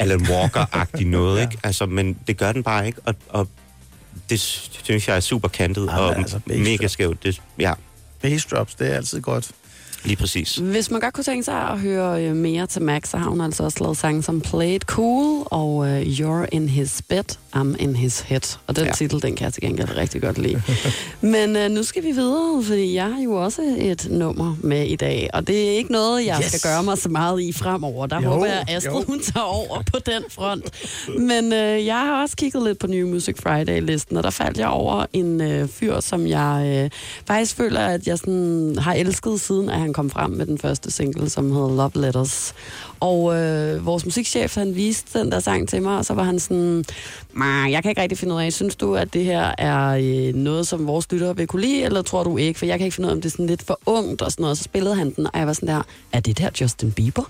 Alan 0.00 0.20
Walker-agtigt 0.22 1.08
noget, 1.18 1.36
Ja. 1.38 1.42
ikke? 1.42 1.58
Altså, 1.62 1.86
men 1.86 2.18
det 2.26 2.36
gør 2.36 2.52
den 2.52 2.62
bare 2.62 2.86
ikke, 2.86 3.00
og, 3.04 3.14
og 3.28 3.48
det 4.30 4.40
synes 4.82 5.08
jeg 5.08 5.16
er 5.16 5.20
super 5.20 5.48
kantet 5.48 5.86
Jamen, 5.86 5.98
og 6.00 6.16
altså, 6.18 6.40
mega 6.46 6.86
skævt. 6.88 7.22
Det, 7.22 7.42
ja. 7.58 7.72
Bass 8.22 8.46
drops, 8.46 8.74
det 8.74 8.92
er 8.92 8.96
altid 8.96 9.20
godt. 9.20 9.50
Lige 10.04 10.16
præcis. 10.16 10.56
Hvis 10.56 10.90
man 10.90 11.00
godt 11.00 11.14
kunne 11.14 11.24
tænke 11.24 11.44
sig 11.44 11.54
at 11.54 11.78
høre 11.80 12.24
øh, 12.24 12.36
mere 12.36 12.66
til 12.66 12.82
Max, 12.82 13.08
så 13.08 13.16
har 13.16 13.30
hun 13.30 13.40
altså 13.40 13.62
også 13.62 13.78
lavet 13.80 13.96
sange 13.96 14.22
som 14.22 14.40
Play 14.40 14.74
It 14.74 14.82
Cool 14.82 15.46
og 15.50 15.88
øh, 15.88 16.02
You're 16.02 16.46
in 16.52 16.68
His 16.68 17.02
Bed, 17.08 17.24
I'm 17.56 17.76
in 17.82 17.96
His 17.96 18.20
Head. 18.20 18.58
Og 18.66 18.76
den 18.76 18.84
ja. 18.84 18.92
Titel, 18.92 19.22
den 19.22 19.36
kan 19.36 19.44
jeg 19.44 19.52
til 19.52 19.62
gengæld 19.62 19.96
rigtig 19.96 20.22
godt 20.22 20.38
lide. 20.38 20.62
Men 21.20 21.56
øh, 21.56 21.70
nu 21.70 21.82
skal 21.82 22.02
vi 22.02 22.10
videre, 22.12 22.62
fordi 22.64 22.94
jeg 22.94 23.04
har 23.04 23.22
jo 23.22 23.32
også 23.32 23.74
et 23.78 24.06
nummer 24.10 24.56
med 24.62 24.86
i 24.86 24.96
dag. 24.96 25.30
Og 25.34 25.46
det 25.46 25.68
er 25.68 25.70
ikke 25.70 25.92
noget, 25.92 26.26
jeg 26.26 26.38
yes. 26.44 26.52
Skal 26.52 26.70
gøre 26.70 26.82
mig 26.82 26.98
så 26.98 27.08
meget 27.08 27.42
i 27.42 27.52
fremover. 27.52 28.06
Der 28.06 28.20
Jo, 28.22 28.28
håber 28.28 28.46
jeg, 28.46 28.64
at 28.68 28.76
Astrid 28.76 28.92
jo. 28.92 29.04
hun 29.06 29.20
tager 29.20 29.44
over 29.44 29.82
på 29.92 29.98
den 30.06 30.22
front. 30.30 30.64
Men 31.18 31.52
øh, 31.52 31.86
jeg 31.86 31.96
har 31.98 32.22
også 32.22 32.36
kigget 32.36 32.62
lidt 32.62 32.78
på 32.78 32.86
New 32.86 33.08
Music 33.08 33.36
Friday-listen, 33.46 34.16
og 34.16 34.22
der 34.22 34.30
faldt 34.30 34.58
jeg 34.58 34.68
over 34.68 35.06
en 35.12 35.40
øh, 35.40 35.68
fyr, 35.68 36.00
som 36.00 36.26
jeg 36.26 36.82
øh, 36.84 36.90
faktisk 37.26 37.56
føler, 37.56 37.80
at 37.80 38.06
jeg 38.06 38.18
sådan, 38.18 38.76
har 38.78 38.94
elsket 38.94 39.40
siden, 39.40 39.68
at 39.70 39.87
han 39.88 39.92
kom 39.92 40.10
frem 40.10 40.30
med 40.30 40.46
den 40.46 40.58
første 40.58 40.90
single, 40.90 41.30
som 41.30 41.52
hedder 41.52 41.68
Love 41.68 41.90
Letters. 41.94 42.54
Og 43.00 43.36
øh, 43.36 43.86
vores 43.86 44.04
musikchef, 44.04 44.54
han 44.54 44.74
viste 44.74 45.18
den 45.18 45.32
der 45.32 45.40
sang 45.40 45.68
til 45.68 45.82
mig, 45.82 45.98
og 45.98 46.04
så 46.04 46.14
var 46.14 46.22
han 46.22 46.38
sådan, 46.38 46.84
jeg 47.70 47.82
kan 47.82 47.90
ikke 47.90 48.02
rigtig 48.02 48.18
finde 48.18 48.34
ud 48.34 48.40
af, 48.40 48.52
synes 48.52 48.76
du, 48.76 48.96
at 48.96 49.14
det 49.14 49.24
her 49.24 49.54
er 49.58 49.88
øh, 49.88 50.34
noget, 50.34 50.66
som 50.66 50.86
vores 50.86 51.12
lyttere 51.12 51.36
vil 51.36 51.46
kunne 51.46 51.62
lide, 51.62 51.82
eller 51.82 52.02
tror 52.02 52.24
du 52.24 52.36
ikke? 52.36 52.58
For 52.58 52.66
jeg 52.66 52.78
kan 52.78 52.84
ikke 52.84 52.94
finde 52.94 53.06
ud 53.06 53.10
af, 53.10 53.14
om 53.14 53.20
det 53.20 53.28
er 53.28 53.30
sådan 53.30 53.46
lidt 53.46 53.62
for 53.62 53.80
ungt 53.86 54.22
og 54.22 54.32
sådan 54.32 54.42
noget. 54.42 54.58
Så 54.58 54.64
spillede 54.64 54.94
han 54.94 55.10
den, 55.10 55.26
og 55.26 55.38
jeg 55.38 55.46
var 55.46 55.52
sådan 55.52 55.68
der, 55.68 55.82
er 56.12 56.20
det 56.20 56.38
der 56.38 56.50
Justin 56.60 56.92
Bieber? 56.92 57.22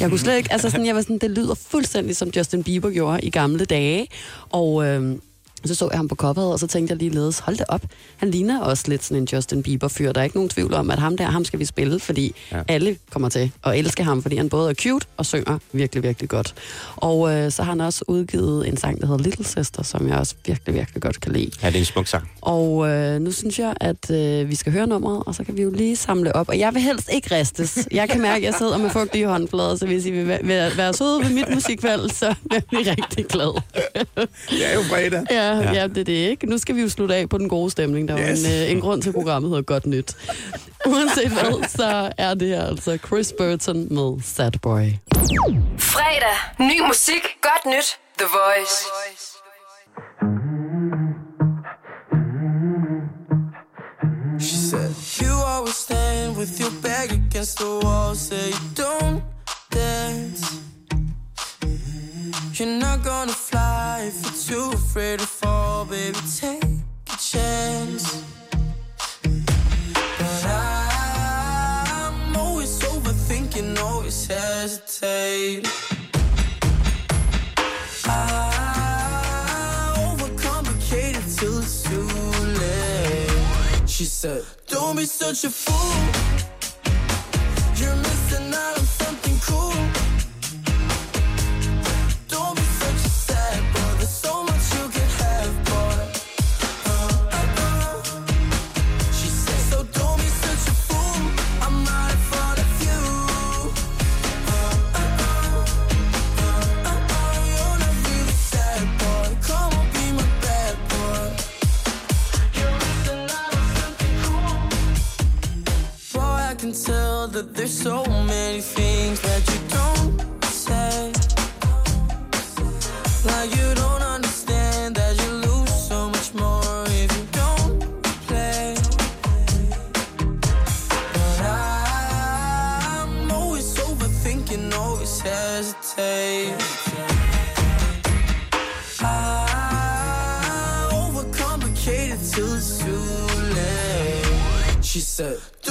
Jeg 0.00 0.08
kunne 0.08 0.18
slet 0.18 0.36
ikke, 0.36 0.52
altså 0.52 0.70
sådan, 0.70 0.86
jeg 0.86 0.94
var 0.94 1.00
sådan, 1.02 1.18
det 1.18 1.30
lyder 1.30 1.54
fuldstændig 1.54 2.16
som 2.16 2.30
Justin 2.36 2.64
Bieber 2.64 2.90
gjorde 2.90 3.20
i 3.20 3.30
gamle 3.30 3.64
dage. 3.64 4.08
Og 4.50 4.86
øh, 4.86 5.16
så 5.64 5.74
så 5.74 5.88
jeg 5.90 5.98
ham 5.98 6.08
på 6.08 6.14
coveret, 6.14 6.52
og 6.52 6.58
så 6.58 6.66
tænkte 6.66 6.92
jeg 6.92 6.98
ligeledes, 6.98 7.38
hold 7.38 7.56
da 7.56 7.64
op, 7.68 7.82
han 8.16 8.30
ligner 8.30 8.60
også 8.60 8.84
lidt 8.88 9.04
sådan 9.04 9.22
en 9.22 9.28
Justin 9.32 9.62
Bieber-fyr. 9.62 10.12
Der 10.12 10.20
er 10.20 10.24
ikke 10.24 10.36
nogen 10.36 10.48
tvivl 10.48 10.74
om, 10.74 10.90
at 10.90 10.98
ham 10.98 11.16
der, 11.16 11.24
ham 11.24 11.44
skal 11.44 11.58
vi 11.58 11.64
spille, 11.64 12.00
fordi 12.00 12.34
ja. 12.52 12.62
Alle 12.68 12.96
kommer 13.10 13.28
til 13.28 13.52
at 13.64 13.78
elske 13.78 14.04
ham, 14.04 14.22
fordi 14.22 14.36
han 14.36 14.48
både 14.48 14.70
er 14.70 14.74
cute 14.74 15.06
og 15.16 15.26
synger 15.26 15.58
virkelig, 15.72 16.02
virkelig 16.02 16.28
godt. 16.28 16.54
Og 16.96 17.32
øh, 17.32 17.52
så 17.52 17.62
har 17.62 17.72
han 17.72 17.80
også 17.80 18.04
udgivet 18.08 18.68
en 18.68 18.76
sang, 18.76 19.00
der 19.00 19.06
hedder 19.06 19.22
Little 19.22 19.44
Sister, 19.44 19.82
som 19.82 20.08
jeg 20.08 20.18
også 20.18 20.34
virkelig, 20.46 20.74
virkelig 20.74 21.02
godt 21.02 21.20
kan 21.20 21.32
lide. 21.32 21.50
Ja, 21.62 21.66
det 21.66 21.74
er 21.74 21.78
en 21.78 21.84
smuk 21.84 22.06
sang. 22.06 22.30
Og 22.40 22.88
øh, 22.88 23.20
nu 23.20 23.32
synes 23.32 23.58
jeg, 23.58 23.74
at 23.80 24.10
øh, 24.10 24.48
vi 24.48 24.54
skal 24.54 24.72
høre 24.72 24.86
nummeret, 24.86 25.22
og 25.26 25.34
så 25.34 25.44
kan 25.44 25.56
vi 25.56 25.62
jo 25.62 25.70
lige 25.70 25.96
samle 25.96 26.36
op. 26.36 26.48
Og 26.48 26.58
jeg 26.58 26.74
vil 26.74 26.82
helst 26.82 27.08
ikke 27.12 27.34
ristes. 27.34 27.78
Jeg 27.90 28.08
kan 28.08 28.20
mærke, 28.20 28.36
at 28.36 28.42
jeg 28.42 28.54
sidder 28.58 28.78
med 28.78 28.90
fugtige 28.90 29.26
håndflader, 29.26 29.76
så 29.76 29.86
hvis 29.86 30.06
I 30.06 30.10
vil 30.10 30.28
være, 30.28 30.76
være, 30.76 30.94
søde 30.94 31.20
ved 31.20 31.30
mit 31.30 31.54
musikvalg, 31.54 32.12
så 32.12 32.26
er 32.50 32.60
jeg 32.72 32.96
rigtig 32.98 33.26
glad. 33.26 33.60
Det 34.50 34.70
er 34.70 34.74
jo 34.74 34.82
fredag. 34.82 35.24
Ja, 35.30 35.49
ja. 35.56 35.72
ja, 35.72 35.86
det 35.86 35.98
er 35.98 36.04
det 36.04 36.12
ikke. 36.12 36.46
Nu 36.46 36.58
skal 36.58 36.74
vi 36.76 36.80
jo 36.80 36.88
slutte 36.88 37.14
af 37.14 37.28
på 37.28 37.38
den 37.38 37.48
gode 37.48 37.70
stemning. 37.70 38.08
Der 38.08 38.14
er 38.16 38.30
Yes. 38.30 38.44
en, 38.44 38.52
øh, 38.52 38.70
en 38.70 38.80
grund 38.80 39.02
til, 39.02 39.08
at 39.08 39.14
programmet 39.14 39.50
hedder 39.50 39.62
Godt 39.62 39.86
Nyt. 39.86 40.16
Uanset 40.86 41.28
hvad, 41.28 41.68
så 41.68 42.12
er 42.18 42.34
det 42.34 42.48
her 42.48 42.64
altså 42.66 42.98
Chris 43.06 43.32
Burton 43.38 43.94
med 43.94 44.22
Sad 44.22 44.52
Boy. 44.62 44.82
Fredag. 45.78 46.36
Ny 46.58 46.80
musik. 46.88 47.22
Godt 47.42 47.66
nyt. 47.74 47.98
The 48.18 48.26
Voice. 48.38 48.84
She 54.38 54.56
said, 54.56 54.94
You 55.20 55.32
always 55.32 55.76
stand 55.76 56.36
with 56.36 56.58
your 56.58 56.70
back 56.82 57.12
against 57.12 57.58
the 57.58 57.80
wall. 57.82 58.14
Say 58.14 58.48
you 58.50 58.60
don't 58.74 59.22
dance. 59.70 60.60
You're 62.58 62.78
not 62.78 63.02
gonna 63.04 63.32
fly 63.32 64.04
if 64.08 64.22
you're 64.24 64.39
too 64.50 64.70
afraid 64.72 65.20
to 65.20 65.26
fall, 65.26 65.84
baby. 65.84 66.18
Take 66.36 66.64
a 66.64 67.16
chance. 67.16 68.24
But 69.22 70.44
I'm 70.44 72.36
always 72.36 72.80
overthinking, 72.80 73.78
always 73.78 74.26
hesitate. 74.26 75.68
I 78.06 79.94
overcomplicate 80.08 81.14
it 81.20 81.26
till 81.38 81.58
it's 81.58 81.82
too 81.84 82.08
late. 82.64 83.88
She 83.88 84.04
said, 84.04 84.42
Don't 84.66 84.96
be 84.96 85.04
such 85.04 85.44
a 85.44 85.50
fool. 85.50 86.49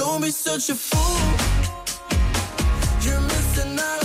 Don't 0.00 0.22
be 0.22 0.30
such 0.30 0.70
a 0.70 0.74
fool. 0.74 1.20
You're 3.02 3.20
missing 3.20 3.78
out 3.78 3.99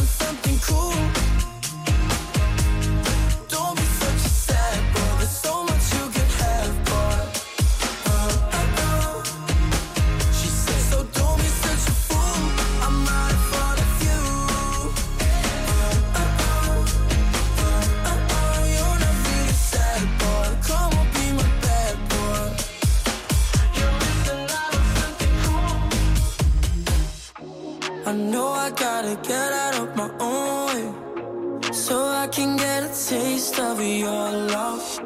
gotta 29.06 29.28
get 29.28 29.52
out 29.54 29.80
of 29.80 29.96
my 29.96 30.10
own 30.20 30.68
way 30.68 31.72
so 31.72 31.96
I 32.08 32.28
can 32.28 32.58
get 32.58 32.84
a 32.84 32.88
taste 32.88 33.60
of 33.60 33.80
your 33.80 34.32
love 34.56 35.02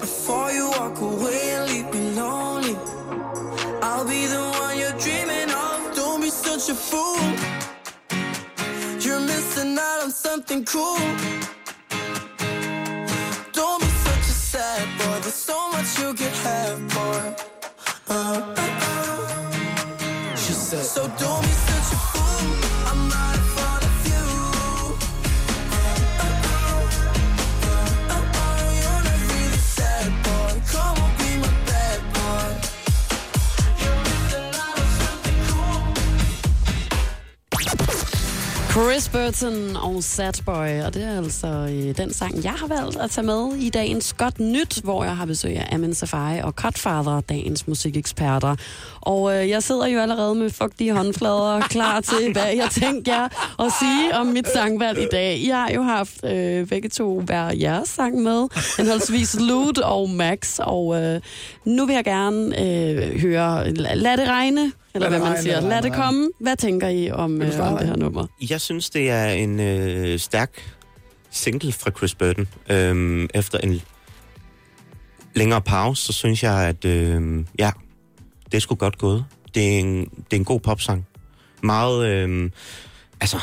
before 0.00 0.50
you 0.50 0.68
walk 0.70 1.00
away 1.00 1.50
and 1.54 1.70
leave 1.70 1.94
me 1.94 2.10
lonely. 2.16 2.76
I'll 3.82 4.04
be 4.04 4.26
the 4.26 4.42
one 4.62 4.78
you're 4.78 4.98
dreaming 4.98 5.50
of. 5.50 5.94
Don't 5.94 6.20
be 6.20 6.30
such 6.30 6.68
a 6.68 6.74
fool. 6.74 7.20
You're 9.00 9.20
missing 9.20 9.78
out 9.78 10.02
on 10.02 10.10
something 10.10 10.64
cool. 10.64 11.47
Chris 39.08 39.24
Burton 39.42 39.76
og 39.76 40.04
Sad 40.04 40.42
Boy, 40.44 40.82
og 40.86 40.94
det 40.94 41.04
er 41.04 41.16
altså 41.16 41.46
øh, 41.46 41.96
den 41.96 42.12
sang, 42.12 42.44
jeg 42.44 42.52
har 42.52 42.66
valgt 42.66 42.96
at 42.96 43.10
tage 43.10 43.26
med 43.26 43.54
i 43.54 43.70
dagens 43.70 44.12
Godt 44.12 44.40
Nyt, 44.40 44.80
hvor 44.84 45.04
jeg 45.04 45.16
har 45.16 45.26
besøg 45.26 45.56
af 45.56 45.74
Amin 45.74 45.94
Safari 45.94 46.38
og 46.38 46.52
Cutfather, 46.52 47.20
dagens 47.20 47.68
musikeksperter. 47.68 48.56
Og 49.00 49.34
øh, 49.34 49.48
jeg 49.48 49.62
sidder 49.62 49.86
jo 49.86 50.00
allerede 50.00 50.34
med 50.34 50.50
fugtige 50.50 50.92
håndflader 50.92 51.60
klar 51.60 52.00
til, 52.00 52.32
hvad 52.32 52.52
jeg 52.56 52.68
tænker 52.70 53.14
jer 53.14 53.28
at 53.64 53.72
sige 53.78 54.14
om 54.14 54.26
mit 54.26 54.48
sangvalg 54.48 54.98
i 54.98 55.06
dag. 55.12 55.38
I 55.38 55.48
har 55.48 55.70
jo 55.74 55.82
haft 55.82 56.24
øh, 56.24 56.66
begge 56.66 56.88
to 56.88 57.20
hver 57.20 57.52
jeres 57.60 57.88
sang 57.88 58.22
med, 58.22 58.48
henholdsvis 58.78 59.40
Lude 59.40 59.84
og 59.84 60.10
Max, 60.10 60.58
og 60.58 61.02
øh, 61.02 61.20
nu 61.64 61.86
vil 61.86 61.94
jeg 61.94 62.04
gerne 62.04 62.62
øh, 62.62 63.20
høre 63.20 63.70
Lad 63.74 64.16
det 64.16 64.28
regne, 64.28 64.72
Eller 64.98 65.10
Lad 65.10 65.18
hvad 65.18 65.18
det 65.18 65.24
man 65.24 65.32
regne, 65.32 65.42
siger. 65.42 65.60
lad 65.60 65.62
det 65.62 65.68
Lad 65.68 65.76
det 65.76 65.84
lad 65.84 65.90
det 65.90 66.04
komme. 66.04 66.30
Hvad 66.40 66.56
tænker 66.56 66.88
I 66.88 67.10
om, 67.10 67.42
øh, 67.42 67.60
om 67.60 67.78
det 67.78 67.86
her 67.88 67.96
nummer? 67.96 68.26
Jeg 68.50 68.60
synes, 68.60 68.90
det 68.90 69.10
er 69.10 69.26
en 69.28 69.60
øh, 69.60 70.18
stærk 70.18 70.76
single 71.30 71.72
fra 71.72 71.90
Chris 71.90 72.14
Burton. 72.14 72.48
Øhm, 72.70 73.28
efter 73.34 73.58
en 73.58 73.80
længere 75.34 75.62
pause, 75.62 76.04
så 76.04 76.12
synes 76.12 76.42
jeg, 76.42 76.54
at 76.68 76.84
øh, 76.84 77.44
ja, 77.58 77.70
det 78.44 78.54
er 78.54 78.60
sgu 78.60 78.74
godt 78.74 78.98
gået. 78.98 79.24
Det 79.54 79.74
er 79.74 79.78
en, 79.78 80.00
det 80.04 80.32
er 80.32 80.36
en 80.36 80.44
god 80.44 80.60
popsang. 80.60 81.06
Meget, 81.62 82.06
øh, 82.06 82.50
altså, 83.20 83.38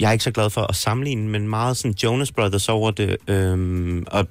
jeg 0.00 0.08
er 0.08 0.12
ikke 0.12 0.24
så 0.24 0.30
glad 0.30 0.50
for 0.50 0.60
at 0.60 0.76
sammenligne, 0.76 1.28
men 1.28 1.48
meget 1.48 1.76
sådan 1.76 1.94
Jonas 2.02 2.32
Brothers 2.32 2.68
over 2.68 2.90
det. 2.90 3.16
Øh, 3.28 4.02
og 4.06 4.26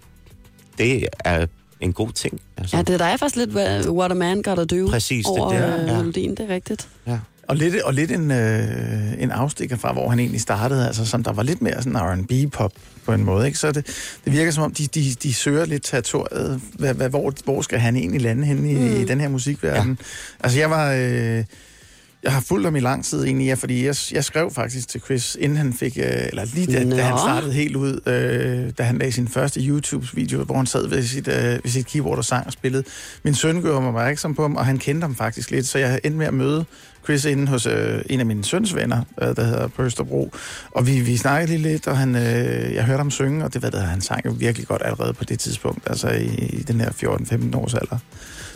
det 0.77 1.07
er 1.19 1.47
en 1.81 1.93
god 1.93 2.11
ting. 2.11 2.41
Altså. 2.57 2.77
Ja, 2.77 2.81
det 2.83 2.99
der 2.99 3.05
er 3.05 3.17
faktisk 3.17 3.35
lidt 3.35 3.49
hvad- 3.49 3.89
What 3.89 4.11
a 4.11 4.13
Man 4.13 4.41
Gotta 4.41 4.65
Do 4.65 4.87
Præcis, 4.89 5.25
det 5.25 5.39
over 5.41 5.53
der, 5.53 5.81
øh, 5.81 5.87
ja. 5.87 5.97
melodien, 5.97 6.31
det 6.31 6.39
er 6.49 6.53
rigtigt. 6.53 6.87
ja. 7.07 7.17
Og 7.47 7.57
lidt, 7.57 7.81
og 7.81 7.93
lidt 7.93 8.11
en, 8.11 8.31
øh, 8.31 9.13
en 9.23 9.31
afstikker 9.31 9.77
fra, 9.77 9.93
hvor 9.93 10.09
han 10.09 10.19
egentlig 10.19 10.41
startede, 10.41 10.87
altså 10.87 11.05
som 11.05 11.23
der 11.23 11.33
var 11.33 11.43
lidt 11.43 11.61
mere 11.61 11.83
sådan 11.83 11.97
R&B-pop 11.97 12.71
på 13.05 13.13
en 13.13 13.23
måde, 13.23 13.45
ikke? 13.47 13.59
Så 13.59 13.71
det, 13.71 13.85
det 14.25 14.33
virker 14.33 14.51
som 14.51 14.63
om, 14.63 14.73
de, 14.73 14.87
de, 14.87 15.15
de 15.23 15.33
søger 15.33 15.65
lidt 15.65 15.83
territoriet. 15.83 16.61
Hvad, 16.73 16.93
hvad, 16.93 17.09
hvor, 17.09 17.33
hvor 17.43 17.61
skal 17.61 17.79
han 17.79 17.95
egentlig 17.95 18.21
lande 18.21 18.45
henne 18.45 18.71
i, 18.71 18.75
mm. 18.75 19.01
i 19.01 19.05
den 19.05 19.19
her 19.19 19.29
musikverden? 19.29 19.97
Ja. 19.99 20.05
Altså 20.43 20.59
jeg 20.59 20.69
var... 20.69 20.91
Øh, 20.93 21.43
jeg 22.23 22.33
har 22.33 22.41
fulgt 22.41 22.65
ham 22.65 22.75
i 22.75 22.79
lang 22.79 23.05
tid 23.05 23.23
egentlig, 23.23 23.45
ja, 23.47 23.53
fordi 23.53 23.85
jeg, 23.85 23.95
jeg 24.11 24.23
skrev 24.23 24.51
faktisk 24.51 24.87
til 24.87 25.01
Chris, 25.01 25.37
inden 25.39 25.57
han 25.57 25.73
fik, 25.73 25.97
øh, 25.97 26.05
eller 26.05 26.45
lige 26.53 26.73
da, 26.73 26.83
Nå. 26.83 26.95
da 26.95 27.01
han 27.01 27.17
startede 27.17 27.53
helt 27.53 27.75
ud, 27.75 27.99
øh, 28.05 28.71
da 28.77 28.83
han 28.83 28.97
lagde 28.97 29.11
sin 29.11 29.27
første 29.27 29.61
YouTube-video, 29.61 30.43
hvor 30.43 30.55
han 30.55 30.65
sad 30.65 30.87
ved 30.87 31.03
sit, 31.03 31.27
øh, 31.27 31.35
ved 31.35 31.69
sit 31.71 31.87
keyboard 31.87 32.17
og 32.17 32.25
sang 32.25 32.47
og 32.47 32.53
spillede. 32.53 32.83
Min 33.23 33.35
søn 33.35 33.61
gjorde 33.61 33.81
mig 33.81 33.87
opmærksom 33.87 34.35
på 34.35 34.41
ham, 34.41 34.55
og 34.55 34.65
han 34.65 34.77
kendte 34.77 35.05
ham 35.05 35.15
faktisk 35.15 35.51
lidt, 35.51 35.67
så 35.67 35.77
jeg 35.77 35.99
endte 36.03 36.17
med 36.17 36.25
at 36.25 36.33
møde 36.33 36.65
Chris 37.03 37.25
inde 37.25 37.47
hos 37.47 37.65
øh, 37.65 38.01
en 38.09 38.19
af 38.19 38.25
mine 38.25 38.45
søns 38.45 38.75
venner, 38.75 39.01
øh, 39.21 39.35
der 39.35 39.43
hedder 39.43 39.67
Pøsterbro. 39.67 40.31
Og 40.71 40.87
vi, 40.87 40.99
vi 40.99 41.17
snakkede 41.17 41.57
lige 41.57 41.71
lidt, 41.71 41.87
og 41.87 41.97
han, 41.97 42.15
øh, 42.15 42.73
jeg 42.73 42.83
hørte 42.85 42.97
ham 42.97 43.11
synge, 43.11 43.45
og 43.45 43.53
det 43.53 43.61
var 43.61 43.69
det, 43.69 43.81
han 43.81 44.01
sang 44.01 44.25
jo 44.25 44.31
virkelig 44.31 44.67
godt 44.67 44.81
allerede 44.85 45.13
på 45.13 45.23
det 45.23 45.39
tidspunkt, 45.39 45.89
altså 45.89 46.09
i, 46.09 46.25
i 46.35 46.63
den 46.63 46.81
her 46.81 46.89
14-15 46.89 47.57
års 47.57 47.73
alder. 47.73 47.97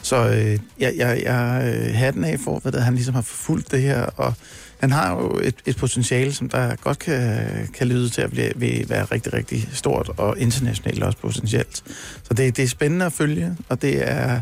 Så 0.05 0.29
øh, 0.29 0.59
jeg, 0.79 0.93
jeg, 0.97 1.21
jeg 1.23 1.73
øh, 1.75 1.95
hatten 1.95 2.23
af 2.23 2.39
for, 2.39 2.59
hvad 2.59 2.71
det, 2.71 2.83
han 2.83 2.95
ligesom 2.95 3.15
har 3.15 3.21
forfulgt 3.21 3.71
det 3.71 3.81
her, 3.81 4.01
og 4.01 4.33
han 4.79 4.91
har 4.91 5.11
jo 5.11 5.39
et, 5.43 5.55
et 5.65 5.77
potentiale, 5.77 6.33
som 6.33 6.49
der 6.49 6.75
godt 6.75 6.99
kan, 6.99 7.47
kan 7.73 7.87
lyde 7.87 8.09
til 8.09 8.21
at 8.21 8.29
blive, 8.29 8.51
vil 8.55 8.85
være 8.89 9.03
rigtig, 9.05 9.33
rigtig 9.33 9.69
stort, 9.73 10.11
og 10.17 10.39
internationalt 10.39 11.03
også 11.03 11.17
potentielt. 11.17 11.83
Så 12.23 12.33
det, 12.33 12.57
det 12.57 12.63
er 12.63 12.67
spændende 12.67 13.05
at 13.05 13.13
følge, 13.13 13.57
og 13.69 13.81
det 13.81 14.09
er, 14.11 14.39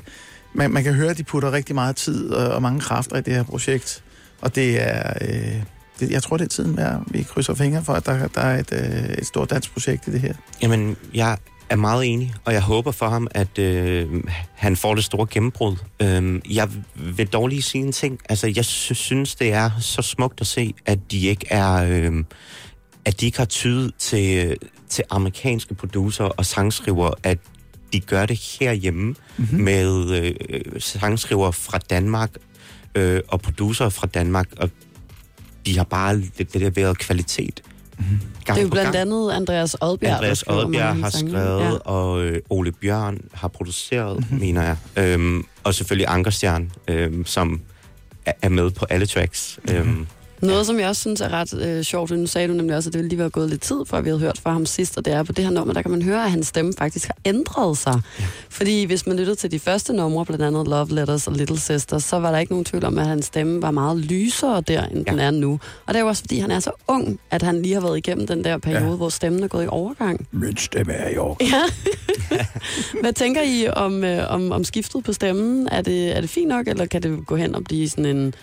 man, 0.54 0.71
man 0.71 0.84
kan 0.84 0.93
høre, 0.93 1.10
at 1.10 1.17
de 1.17 1.23
putter 1.23 1.52
rigtig 1.52 1.76
meget 1.76 1.95
tid 1.95 2.30
og, 2.30 2.56
og 2.56 2.62
mange 2.62 2.80
kræfter 2.80 3.17
i 3.17 3.21
det 3.21 3.34
her 3.34 3.43
projekt, 3.43 4.04
og 4.41 4.56
det 4.56 4.82
er, 4.82 5.13
øh, 5.21 5.63
det, 5.99 6.12
jeg 6.12 6.23
tror, 6.23 6.38
det 6.38 6.45
er 6.45 6.49
tiden 6.49 6.76
med, 6.76 6.84
at 6.84 6.97
vi 7.08 7.23
krydser 7.23 7.54
fingre 7.54 7.84
for, 7.84 7.93
at 7.93 8.06
der, 8.06 8.28
der 8.28 8.41
er 8.41 8.60
et, 8.60 8.71
øh, 8.71 9.17
et 9.17 9.26
stort 9.26 9.49
dansk 9.49 9.73
projekt 9.73 10.08
i 10.08 10.12
det 10.12 10.19
her. 10.19 10.34
Jamen, 10.62 10.95
jeg 11.13 11.38
er 11.69 11.76
meget 11.76 12.06
enig, 12.06 12.34
og 12.45 12.54
jeg 12.54 12.62
håber 12.62 12.91
for 12.91 13.10
ham, 13.10 13.28
at 13.32 13.60
øh, 13.60 14.23
han 14.54 14.76
får 14.76 14.95
det 14.95 15.04
store 15.04 15.28
gennembrud. 15.32 15.76
Øh, 16.02 16.41
jeg 16.56 16.69
vil 16.95 17.28
dog 17.28 17.47
lige 17.47 17.62
sige 17.62 17.84
en 17.84 17.91
ting. 17.91 18.19
Altså, 18.30 18.54
jeg 18.56 18.65
sy- 18.65 18.93
synes, 18.93 19.36
det 19.36 19.54
er 19.54 19.69
så 19.80 20.02
smukt 20.02 20.41
at 20.41 20.47
se, 20.47 20.73
at 20.86 20.99
de 21.12 21.28
ikke 21.28 21.45
er... 21.49 21.73
Øh, 21.73 22.23
at 23.06 23.21
de 23.21 23.26
ikke 23.26 23.38
har 23.38 23.45
tydet 23.45 23.91
til, 23.99 24.58
til 24.89 25.04
amerikanske 25.10 25.76
producer 25.76 26.23
og 26.23 26.45
sangskriver, 26.45 27.12
at 27.23 27.38
de 27.93 27.99
gør 27.99 28.26
det 28.26 28.39
herhjemme 28.60 29.15
mm-hmm. 29.38 29.60
med 29.60 30.10
øh, 30.10 30.82
sangskriver 30.82 31.52
fra 31.52 31.78
Danmark 31.78 32.30
øh, 32.95 33.21
og 33.28 33.41
producer 33.41 33.89
fra 33.89 34.08
Danmark, 34.08 34.47
og 34.58 34.69
de 35.65 35.78
har 35.78 35.84
bare 35.84 36.17
lidt 36.17 36.56
leveret 36.56 36.97
kvalitet. 36.97 37.63
Mm-hmm. 38.10 38.20
Det 38.48 38.58
er 38.58 38.62
jo 38.62 38.68
blandt 38.70 38.96
andet 38.96 39.32
Andreas 39.32 39.76
Odbjerg, 39.82 40.13
Andreas 40.13 40.44
mange 40.48 40.80
har 40.80 41.10
sange. 41.10 41.32
skrevet, 41.32 41.60
Ja. 41.62 41.72
og 41.72 42.22
øh, 42.24 42.42
Ole 42.50 42.72
Bjørn 42.72 43.18
har 43.34 43.48
produceret, 43.48 44.18
mm-hmm. 44.20 44.39
mener 44.39 44.63
jeg. 44.63 44.78
Øhm, 45.04 45.46
og 45.63 45.74
selvfølgelig 45.74 46.06
Ankerstjern, 46.10 46.72
øhm, 46.88 47.26
som 47.26 47.62
er 48.26 48.32
er 48.42 48.50
med 48.50 48.72
på 48.72 48.86
alle 48.89 49.06
tracks. 49.06 49.60
Mm-hmm. 49.63 49.80
Øhm, 49.89 50.08
Noget, 50.43 50.65
som 50.65 50.79
jeg 50.79 50.88
også 50.88 50.99
synes 50.99 51.21
er 51.21 51.29
ret 51.29 51.62
øh, 51.62 51.84
sjovt, 51.84 52.12
nu 52.12 52.27
sagde 52.27 52.47
du 52.47 52.53
nemlig 52.53 52.75
også, 52.77 52.89
at 52.89 52.93
det 52.93 52.99
ville 52.99 53.10
lige 53.10 53.19
være 53.19 53.29
gået 53.29 53.49
lidt 53.49 53.62
tid, 53.62 53.86
før 53.88 54.01
vi 54.01 54.10
havde 54.10 54.19
hørt 54.19 54.39
fra 54.43 54.51
ham 54.51 54.65
sidst, 54.65 54.97
og 54.97 55.06
det 55.06 55.13
er 55.13 55.23
på 55.23 55.32
det 55.32 55.43
her 55.43 55.51
nummer, 55.51 55.73
der 55.73 55.82
kan 55.82 55.91
man 55.91 56.01
høre, 56.01 56.23
at 56.23 56.32
hans 56.32 56.47
stemme 56.47 56.73
faktisk 56.77 57.08
har 57.08 57.15
ændret 57.25 57.77
sig. 57.77 58.01
Ja. 58.19 58.25
Fordi 58.49 58.86
hvis 58.86 59.08
man 59.08 59.17
lyttede 59.17 59.36
til 59.36 59.51
de 59.51 59.60
første 59.60 59.93
numre, 59.93 60.25
blandt 60.25 60.43
andet 60.43 60.67
Love 60.67 60.89
Letters 60.89 61.27
og 61.27 61.34
Little 61.34 61.60
Sisters, 61.60 62.03
så 62.03 62.19
var 62.19 62.32
der 62.32 62.39
ikke 62.39 62.51
nogen 62.51 62.65
tvivl 62.65 62.86
om, 62.86 62.97
at 62.97 63.08
hans 63.08 63.25
stemme 63.25 63.62
var 63.62 63.71
meget 63.71 63.97
lysere 63.97 64.62
der, 64.62 64.86
end 64.86 65.03
ja. 65.08 65.12
den 65.12 65.19
er 65.19 65.32
nu. 65.32 65.60
Og 65.86 65.93
det 65.93 65.95
er 65.95 65.99
jo 65.99 66.08
også, 66.08 66.23
fordi 66.23 66.39
han 66.39 66.51
er 66.51 66.60
så 66.60 66.71
ung, 66.88 67.19
at 67.32 67.41
han 67.41 67.62
lige 67.62 67.73
har 67.73 67.82
været 67.82 67.97
igennem 67.97 68.27
den 68.27 68.43
der 68.43 68.58
periode, 68.58 68.89
ja. 68.89 68.95
hvor 68.95 69.10
stemmen 69.10 69.43
er 69.43 69.47
gået 69.47 69.63
i 69.63 69.67
overgang. 69.67 70.27
Min 70.32 70.58
stemme 70.58 70.93
er 70.93 71.10
i 71.10 71.17
år. 71.17 71.38
Hvad 73.01 73.13
tænker 73.13 73.41
I 73.41 73.67
om, 73.67 74.03
øh, 74.03 74.34
om, 74.34 74.51
om 74.51 74.63
skiftet 74.63 75.03
på 75.03 75.13
stemmen? 75.13 75.67
Er 75.71 75.82
det, 75.82 76.17
er 76.17 76.21
det 76.21 76.29
fint 76.29 76.47
nok, 76.47 76.67
eller 76.67 76.86
kan 76.86 77.03
det 77.03 77.27
gå 77.27 77.36
hen 77.36 77.56
og 77.56 77.63
blive 77.63 77.89
sådan 77.89 78.06
en, 78.06 78.34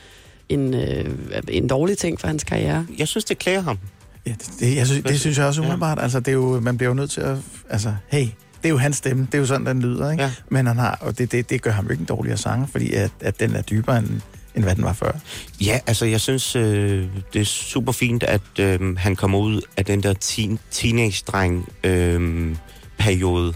en, 0.50 0.74
øh, 0.74 1.04
en 1.48 1.68
dårlig 1.68 1.98
ting 1.98 2.20
for 2.20 2.26
hans 2.26 2.44
karriere? 2.44 2.86
jeg 2.98 3.08
synes, 3.08 3.24
det 3.24 3.38
klæder 3.38 3.60
ham. 3.60 3.78
Ja, 4.26 4.30
det, 4.30 4.50
det, 4.60 4.76
jeg 4.76 4.86
synes, 4.86 5.04
det 5.04 5.20
synes 5.20 5.38
jeg 5.38 5.46
også 5.46 5.60
Ja. 5.60 5.66
umiddelbart. 5.66 5.98
Altså, 6.02 6.20
det 6.20 6.28
er 6.28 6.32
jo, 6.32 6.60
man 6.60 6.76
bliver 6.76 6.88
jo 6.90 6.94
nødt 6.94 7.10
til 7.10 7.20
at... 7.20 7.36
Altså, 7.70 7.94
hey, 8.08 8.26
det 8.62 8.64
er 8.64 8.68
jo 8.68 8.78
hans 8.78 8.96
stemme. 8.96 9.26
Det 9.26 9.34
er 9.34 9.38
jo 9.38 9.46
sådan, 9.46 9.66
den 9.66 9.82
lyder, 9.82 10.10
ikke? 10.10 10.22
Ja. 10.24 10.32
Men 10.48 10.66
han 10.66 10.78
har, 10.78 10.98
og 11.00 11.18
det, 11.18 11.32
det, 11.32 11.50
det 11.50 11.62
gør 11.62 11.70
ham 11.70 11.84
jo 11.84 11.90
ikke 11.90 12.00
en 12.00 12.06
dårligere 12.06 12.38
sanger, 12.38 12.66
fordi 12.66 12.92
at, 12.92 13.10
at 13.20 13.40
den 13.40 13.56
er 13.56 13.62
dybere, 13.62 13.98
end, 13.98 14.20
end 14.54 14.64
hvad 14.64 14.74
den 14.74 14.84
var 14.84 14.92
før. 14.92 15.12
Ja, 15.60 15.80
altså 15.86 16.06
jeg 16.06 16.20
synes, 16.20 16.56
øh, 16.56 17.06
det 17.32 17.40
er 17.40 17.44
super 17.44 17.92
fint, 17.92 18.22
at 18.22 18.40
øh, 18.60 18.96
han 18.98 19.16
kommer 19.16 19.38
ud 19.38 19.60
af 19.76 19.84
den 19.84 20.02
der 20.02 20.12
teen, 20.14 20.58
teenage-dreng-periode 20.70 23.52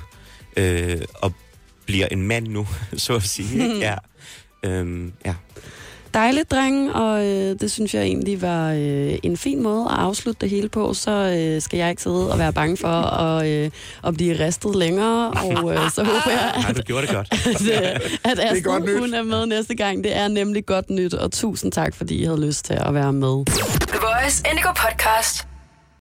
øh, 0.56 1.00
og 1.14 1.32
bliver 1.86 2.06
en 2.06 2.22
mand 2.22 2.46
nu, 2.48 2.66
så 2.96 3.14
at 3.14 3.22
sige. 3.22 3.62
ikke? 3.62 3.78
Ja. 3.86 3.94
Øhm, 4.64 5.12
ja. 5.26 5.34
Dejligt, 6.14 6.50
dreng, 6.50 6.92
og 6.94 7.24
øh, 7.26 7.60
det 7.60 7.70
synes 7.70 7.94
jeg 7.94 8.02
egentlig 8.02 8.42
var 8.42 8.70
øh, 8.72 9.18
en 9.22 9.36
fin 9.36 9.62
måde 9.62 9.84
at 9.90 9.96
afslutte 9.98 10.40
det 10.40 10.50
hele 10.50 10.68
på. 10.68 10.94
Så 10.94 11.10
øh, 11.10 11.62
skal 11.62 11.76
jeg 11.78 11.90
ikke 11.90 12.02
sidde 12.02 12.32
og 12.32 12.38
være 12.38 12.52
bange 12.52 12.76
for 12.76 12.88
at, 12.88 13.46
øh, 13.48 13.70
at 14.06 14.14
blive 14.14 14.46
ristet 14.46 14.76
længere, 14.76 15.30
og 15.30 15.74
øh, 15.74 15.90
så 15.90 16.04
håber 16.10 16.30
jeg, 16.30 16.52
Nej, 16.56 16.70
at, 16.70 16.76
du 16.76 16.82
gjorde 16.82 17.06
det 17.06 17.14
godt. 17.14 17.28
at, 17.46 17.62
øh, 17.62 18.00
at 18.24 18.64
godt 18.64 18.82
Astrid, 18.82 18.94
nyt. 18.94 19.00
hun 19.00 19.14
er 19.14 19.22
med 19.22 19.46
næste 19.46 19.74
gang. 19.74 20.04
Det 20.04 20.16
er 20.16 20.28
nemlig 20.28 20.66
godt 20.66 20.90
nyt, 20.90 21.14
og 21.14 21.32
tusind 21.32 21.72
tak, 21.72 21.94
fordi 21.94 22.14
I 22.14 22.24
havde 22.24 22.46
lyst 22.46 22.64
til 22.64 22.74
at 22.74 22.94
være 22.94 23.12
med. 23.12 23.44
The 23.88 23.98
Voice 24.00 24.42
Indigo 24.50 24.68
Podcast. 24.72 25.53